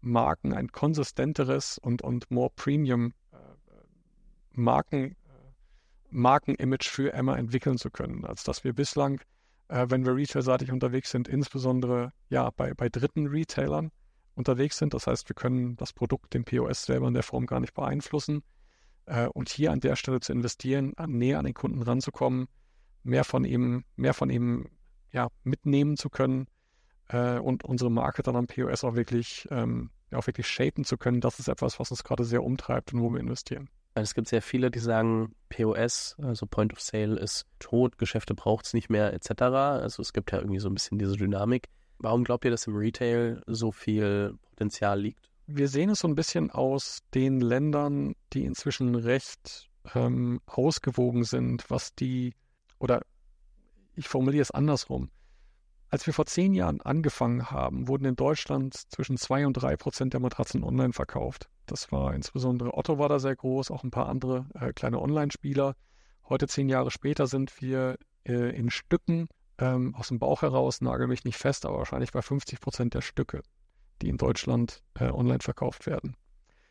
[0.00, 3.36] Marken, ein konsistenteres und, und more Premium äh,
[4.52, 5.14] Marken, äh,
[6.10, 9.20] Markenimage für Emma entwickeln zu können, als dass wir bislang,
[9.68, 13.90] äh, wenn wir retailseitig unterwegs sind, insbesondere ja bei, bei dritten Retailern,
[14.38, 14.94] unterwegs sind.
[14.94, 18.42] Das heißt, wir können das Produkt, den POS selber in der Form gar nicht beeinflussen.
[19.04, 22.46] Äh, und hier an der Stelle zu investieren, näher an den Kunden ranzukommen,
[23.02, 24.68] mehr von ihm, mehr von ihm
[25.12, 26.46] ja, mitnehmen zu können
[27.08, 31.20] äh, und unsere Marke dann am POS auch wirklich, ähm, auch wirklich shapen zu können,
[31.20, 33.68] das ist etwas, was uns gerade sehr umtreibt und wo wir investieren.
[34.00, 38.66] Es gibt sehr viele, die sagen, POS, also Point of Sale, ist tot, Geschäfte braucht
[38.66, 39.42] es nicht mehr, etc.
[39.42, 41.68] Also es gibt ja irgendwie so ein bisschen diese Dynamik.
[41.98, 45.30] Warum glaubt ihr, dass im Retail so viel Potenzial liegt?
[45.46, 51.68] Wir sehen es so ein bisschen aus den Ländern, die inzwischen recht ähm, ausgewogen sind,
[51.70, 52.34] was die,
[52.78, 53.02] oder
[53.96, 55.10] ich formuliere es andersrum.
[55.90, 60.12] Als wir vor zehn Jahren angefangen haben, wurden in Deutschland zwischen zwei und drei Prozent
[60.12, 61.48] der Matratzen online verkauft.
[61.64, 65.76] Das war insbesondere Otto war da sehr groß, auch ein paar andere äh, kleine Online-Spieler.
[66.28, 71.06] Heute, zehn Jahre später, sind wir äh, in Stücken ähm, aus dem Bauch heraus, nagel
[71.06, 73.42] mich nicht fest, aber wahrscheinlich bei 50 Prozent der Stücke,
[74.02, 76.16] die in Deutschland äh, online verkauft werden.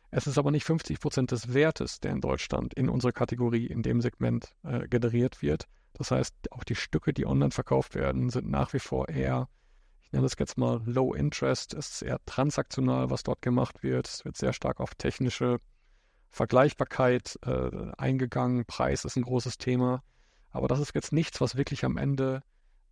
[0.10, 3.84] Es ist aber nicht 50 Prozent des Wertes, der in Deutschland in unserer Kategorie, in
[3.84, 5.68] dem Segment äh, generiert wird.
[5.94, 9.50] Das heißt, auch die Stücke, die online verkauft werden, sind nach wie vor eher,
[10.02, 14.08] ich nenne das jetzt mal Low Interest, es ist eher transaktional, was dort gemacht wird.
[14.08, 15.60] Es wird sehr stark auf technische
[16.30, 18.66] Vergleichbarkeit äh, eingegangen.
[18.66, 20.04] Preis ist ein großes Thema.
[20.52, 22.44] Aber das ist jetzt nichts, was wirklich am Ende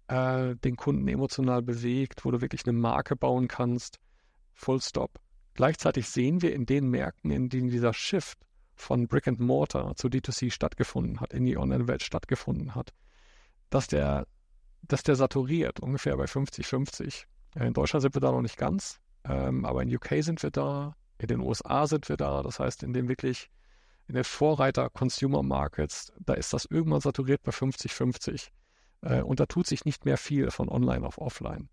[0.07, 3.99] äh, den Kunden emotional bewegt, wo du wirklich eine Marke bauen kannst.
[4.53, 5.19] Full stop.
[5.55, 8.37] Gleichzeitig sehen wir in den Märkten, in denen dieser Shift
[8.75, 12.93] von Brick and Mortar zu D2C stattgefunden hat, in die Online-Welt stattgefunden hat,
[13.69, 14.27] dass der,
[14.81, 17.23] dass der saturiert, ungefähr bei 50-50.
[17.55, 20.95] In Deutschland sind wir da noch nicht ganz, ähm, aber in UK sind wir da,
[21.17, 23.49] in den USA sind wir da, das heißt in dem wirklich,
[24.07, 28.49] in den Vorreiter Consumer Markets, da ist das irgendwann saturiert bei 50-50.
[29.01, 31.69] Äh, und da tut sich nicht mehr viel von online auf offline.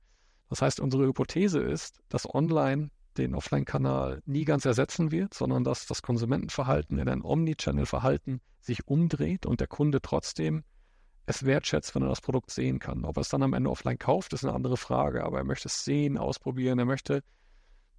[0.49, 5.87] Das heißt, unsere Hypothese ist, dass online den Offline-Kanal nie ganz ersetzen wird, sondern dass
[5.87, 10.65] das Konsumentenverhalten in ein Omnichannel-Verhalten sich umdreht und der Kunde trotzdem
[11.27, 13.05] es wertschätzt, wenn er das Produkt sehen kann.
[13.05, 15.69] Ob er es dann am Ende offline kauft, ist eine andere Frage, aber er möchte
[15.69, 17.23] es sehen, ausprobieren, er möchte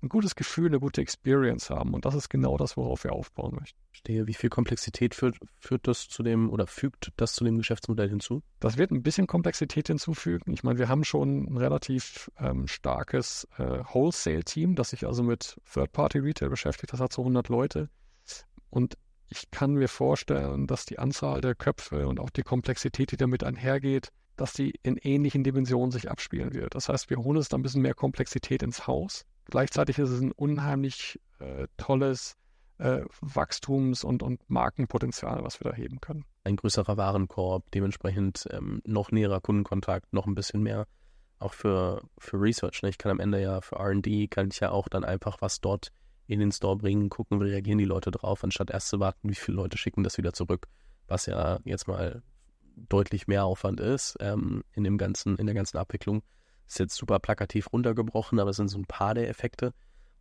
[0.04, 1.94] ein gutes Gefühl, eine gute Experience haben.
[1.94, 3.80] Und das ist genau das, worauf wir aufbauen möchten.
[3.92, 8.10] Stehe, wie viel Komplexität führt, führt das zu dem oder fügt das zu dem Geschäftsmodell
[8.10, 8.44] hinzu?
[8.60, 10.52] Das wird ein bisschen Komplexität hinzufügen.
[10.52, 15.60] Ich meine, wir haben schon ein relativ ähm, starkes äh, Wholesale-Team, das sich also mit
[15.72, 16.92] Third-Party-Retail beschäftigt.
[16.92, 17.90] Das hat so 100 Leute.
[18.70, 18.98] Und
[19.30, 23.44] ich kann mir vorstellen, dass die Anzahl der Köpfe und auch die Komplexität, die damit
[23.44, 26.76] einhergeht, dass die in ähnlichen Dimensionen sich abspielen wird.
[26.76, 30.22] Das heißt, wir holen uns da ein bisschen mehr Komplexität ins Haus Gleichzeitig ist es
[30.22, 32.36] ein unheimlich äh, tolles
[32.78, 36.26] äh, Wachstums- und, und Markenpotenzial, was wir da heben können.
[36.44, 40.88] Ein größerer Warenkorb, dementsprechend ähm, noch näherer Kundenkontakt, noch ein bisschen mehr
[41.40, 42.82] auch für, für Research.
[42.82, 42.90] Ne?
[42.90, 45.92] Ich kann am Ende ja für RD, kann ich ja auch dann einfach was dort
[46.26, 49.36] in den Store bringen, gucken, wie reagieren die Leute drauf, anstatt erst zu warten, wie
[49.36, 50.68] viele Leute schicken das wieder zurück,
[51.08, 52.24] was ja jetzt mal
[52.76, 56.24] deutlich mehr Aufwand ist ähm, in dem ganzen, in der ganzen Abwicklung.
[56.74, 59.76] Ist jetzt super plakativ runtergebrochen, aber es sind so ein paar der Effekte.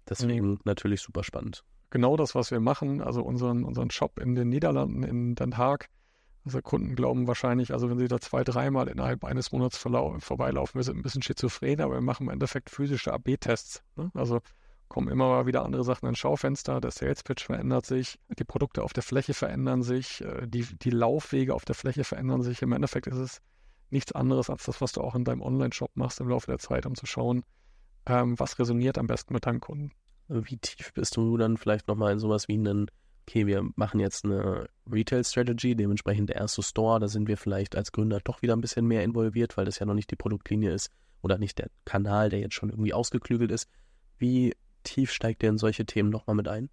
[0.06, 0.60] Deswegen mhm.
[0.64, 1.64] natürlich super spannend.
[1.88, 5.88] Genau das, was wir machen, also unseren, unseren Shop in den Niederlanden, in Den Haag.
[6.44, 10.82] Also Kunden glauben wahrscheinlich, also wenn sie da zwei, dreimal innerhalb eines Monats vorbeilaufen, wir
[10.82, 13.82] sind ein bisschen schizophren, aber wir machen im Endeffekt physische AB-Tests.
[13.96, 14.10] Ne?
[14.12, 14.40] Also
[14.88, 18.82] kommen immer mal wieder andere Sachen ins Schaufenster, der Sales Pitch verändert sich, die Produkte
[18.82, 22.60] auf der Fläche verändern sich, äh, die, die Laufwege auf der Fläche verändern sich.
[22.60, 23.40] Im Endeffekt ist es
[23.92, 26.86] nichts anderes als das, was du auch in deinem Online-Shop machst im Laufe der Zeit,
[26.86, 27.44] um zu schauen,
[28.06, 29.92] ähm, was resoniert am besten mit deinem Kunden.
[30.28, 32.90] Wie tief bist du dann vielleicht nochmal in sowas wie einen,
[33.26, 37.92] okay, wir machen jetzt eine Retail-Strategy, dementsprechend der erste Store, da sind wir vielleicht als
[37.92, 40.90] Gründer doch wieder ein bisschen mehr involviert, weil das ja noch nicht die Produktlinie ist
[41.20, 43.68] oder nicht der Kanal, der jetzt schon irgendwie ausgeklügelt ist.
[44.18, 46.70] Wie tief steigt ihr in solche Themen nochmal mit ein?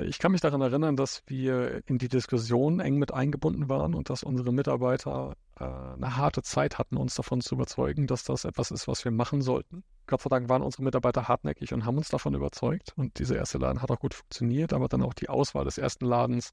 [0.00, 4.10] Ich kann mich daran erinnern, dass wir in die Diskussion eng mit eingebunden waren und
[4.10, 8.70] dass unsere Mitarbeiter äh, eine harte Zeit hatten, uns davon zu überzeugen, dass das etwas
[8.70, 9.82] ist, was wir machen sollten.
[10.06, 12.92] Gott sei Dank waren unsere Mitarbeiter hartnäckig und haben uns davon überzeugt.
[12.96, 16.06] Und dieser erste Laden hat auch gut funktioniert, aber dann auch die Auswahl des ersten
[16.06, 16.52] Ladens,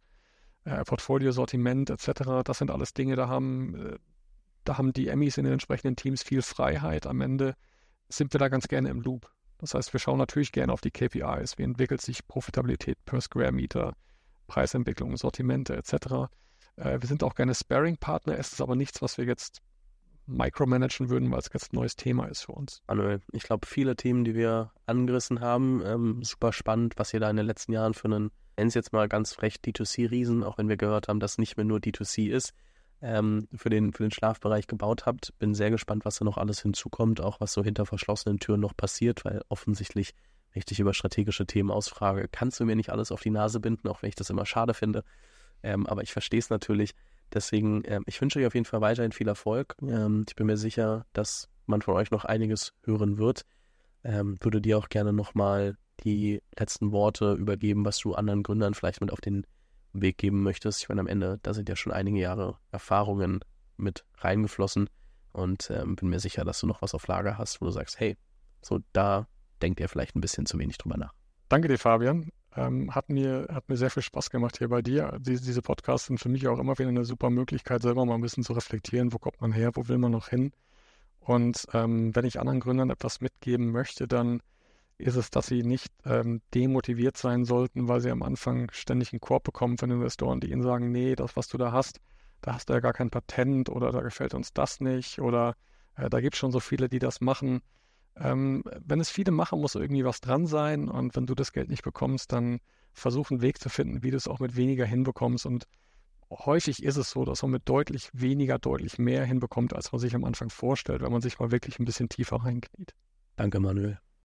[0.64, 3.98] äh, Portfolio-Sortiment etc., das sind alles Dinge, da haben, äh,
[4.64, 7.06] da haben die Emmys in den entsprechenden Teams viel Freiheit.
[7.06, 7.56] Am Ende
[8.10, 9.30] sind wir da ganz gerne im Loop.
[9.66, 11.58] Das heißt, wir schauen natürlich gerne auf die KPIs.
[11.58, 13.94] Wie entwickelt sich Profitabilität per Square Meter,
[14.46, 16.30] Preisentwicklung, Sortimente etc.
[16.76, 18.38] Äh, wir sind auch gerne Sparing-Partner.
[18.38, 19.62] Es ist aber nichts, was wir jetzt
[20.28, 22.84] micromanagen würden, weil es jetzt ein neues Thema ist für uns.
[22.88, 27.30] Manuel, ich glaube, viele Themen, die wir angerissen haben, ähm, super spannend, was ihr da
[27.30, 30.70] in den letzten Jahren für einen, nennen es jetzt mal ganz frech, D2C-Riesen, auch wenn
[30.70, 32.54] wir gehört haben, dass nicht mehr nur D2C ist,
[33.02, 35.34] ähm, für, den, für den Schlafbereich gebaut habt.
[35.40, 38.76] Bin sehr gespannt, was da noch alles hinzukommt, auch was so hinter verschlossenen Türen noch
[38.76, 40.14] passiert, weil offensichtlich,
[40.52, 43.60] wenn ich dich über strategische Themen ausfrage, kannst du mir nicht alles auf die Nase
[43.60, 45.04] binden, auch wenn ich das immer schade finde.
[45.64, 46.94] Ähm, aber ich verstehe es natürlich.
[47.34, 49.76] Deswegen, ähm, ich wünsche euch auf jeden Fall weiterhin viel Erfolg.
[49.82, 53.46] Ähm, ich bin mir sicher, dass man von euch noch einiges hören wird.
[54.04, 59.02] Ähm, würde dir auch gerne nochmal die letzten Worte übergeben, was du anderen Gründern vielleicht
[59.02, 59.46] mit auf den
[60.02, 60.82] Weg geben möchtest.
[60.82, 63.40] Ich meine, am Ende, da sind ja schon einige Jahre Erfahrungen
[63.78, 64.90] mit reingeflossen
[65.32, 68.00] und ähm, bin mir sicher, dass du noch was auf Lager hast, wo du sagst,
[68.00, 68.18] hey,
[68.62, 69.28] so da
[69.62, 71.14] denkt ihr vielleicht ein bisschen zu wenig drüber nach.
[71.50, 72.30] Danke dir, Fabian.
[72.56, 75.18] Ähm, hat, mir, hat mir sehr viel Spaß gemacht hier bei dir.
[75.20, 78.22] Diese, diese Podcasts sind für mich auch immer wieder eine super Möglichkeit, selber mal ein
[78.22, 80.52] bisschen zu reflektieren, wo kommt man her, wo will man noch hin.
[81.20, 84.42] Und ähm, wenn ich anderen Gründern etwas mitgeben möchte, dann
[84.98, 89.20] ist es, dass sie nicht ähm, demotiviert sein sollten, weil sie am Anfang ständig einen
[89.20, 92.00] Korb bekommen von Investoren, die ihnen sagen, nee, das, was du da hast,
[92.42, 95.56] da hast du ja gar kein Patent oder da gefällt uns das nicht oder
[95.96, 97.62] äh, da gibt es schon so viele, die das machen.
[98.18, 101.70] Ähm, wenn es viele machen, muss irgendwie was dran sein und wenn du das Geld
[101.70, 102.60] nicht bekommst, dann
[102.94, 105.66] versuch einen Weg zu finden, wie du es auch mit weniger hinbekommst und
[106.30, 110.16] häufig ist es so, dass man mit deutlich weniger deutlich mehr hinbekommt, als man sich
[110.16, 112.96] am Anfang vorstellt, wenn man sich mal wirklich ein bisschen tiefer reinkniet.
[113.36, 114.00] Danke, Manuel.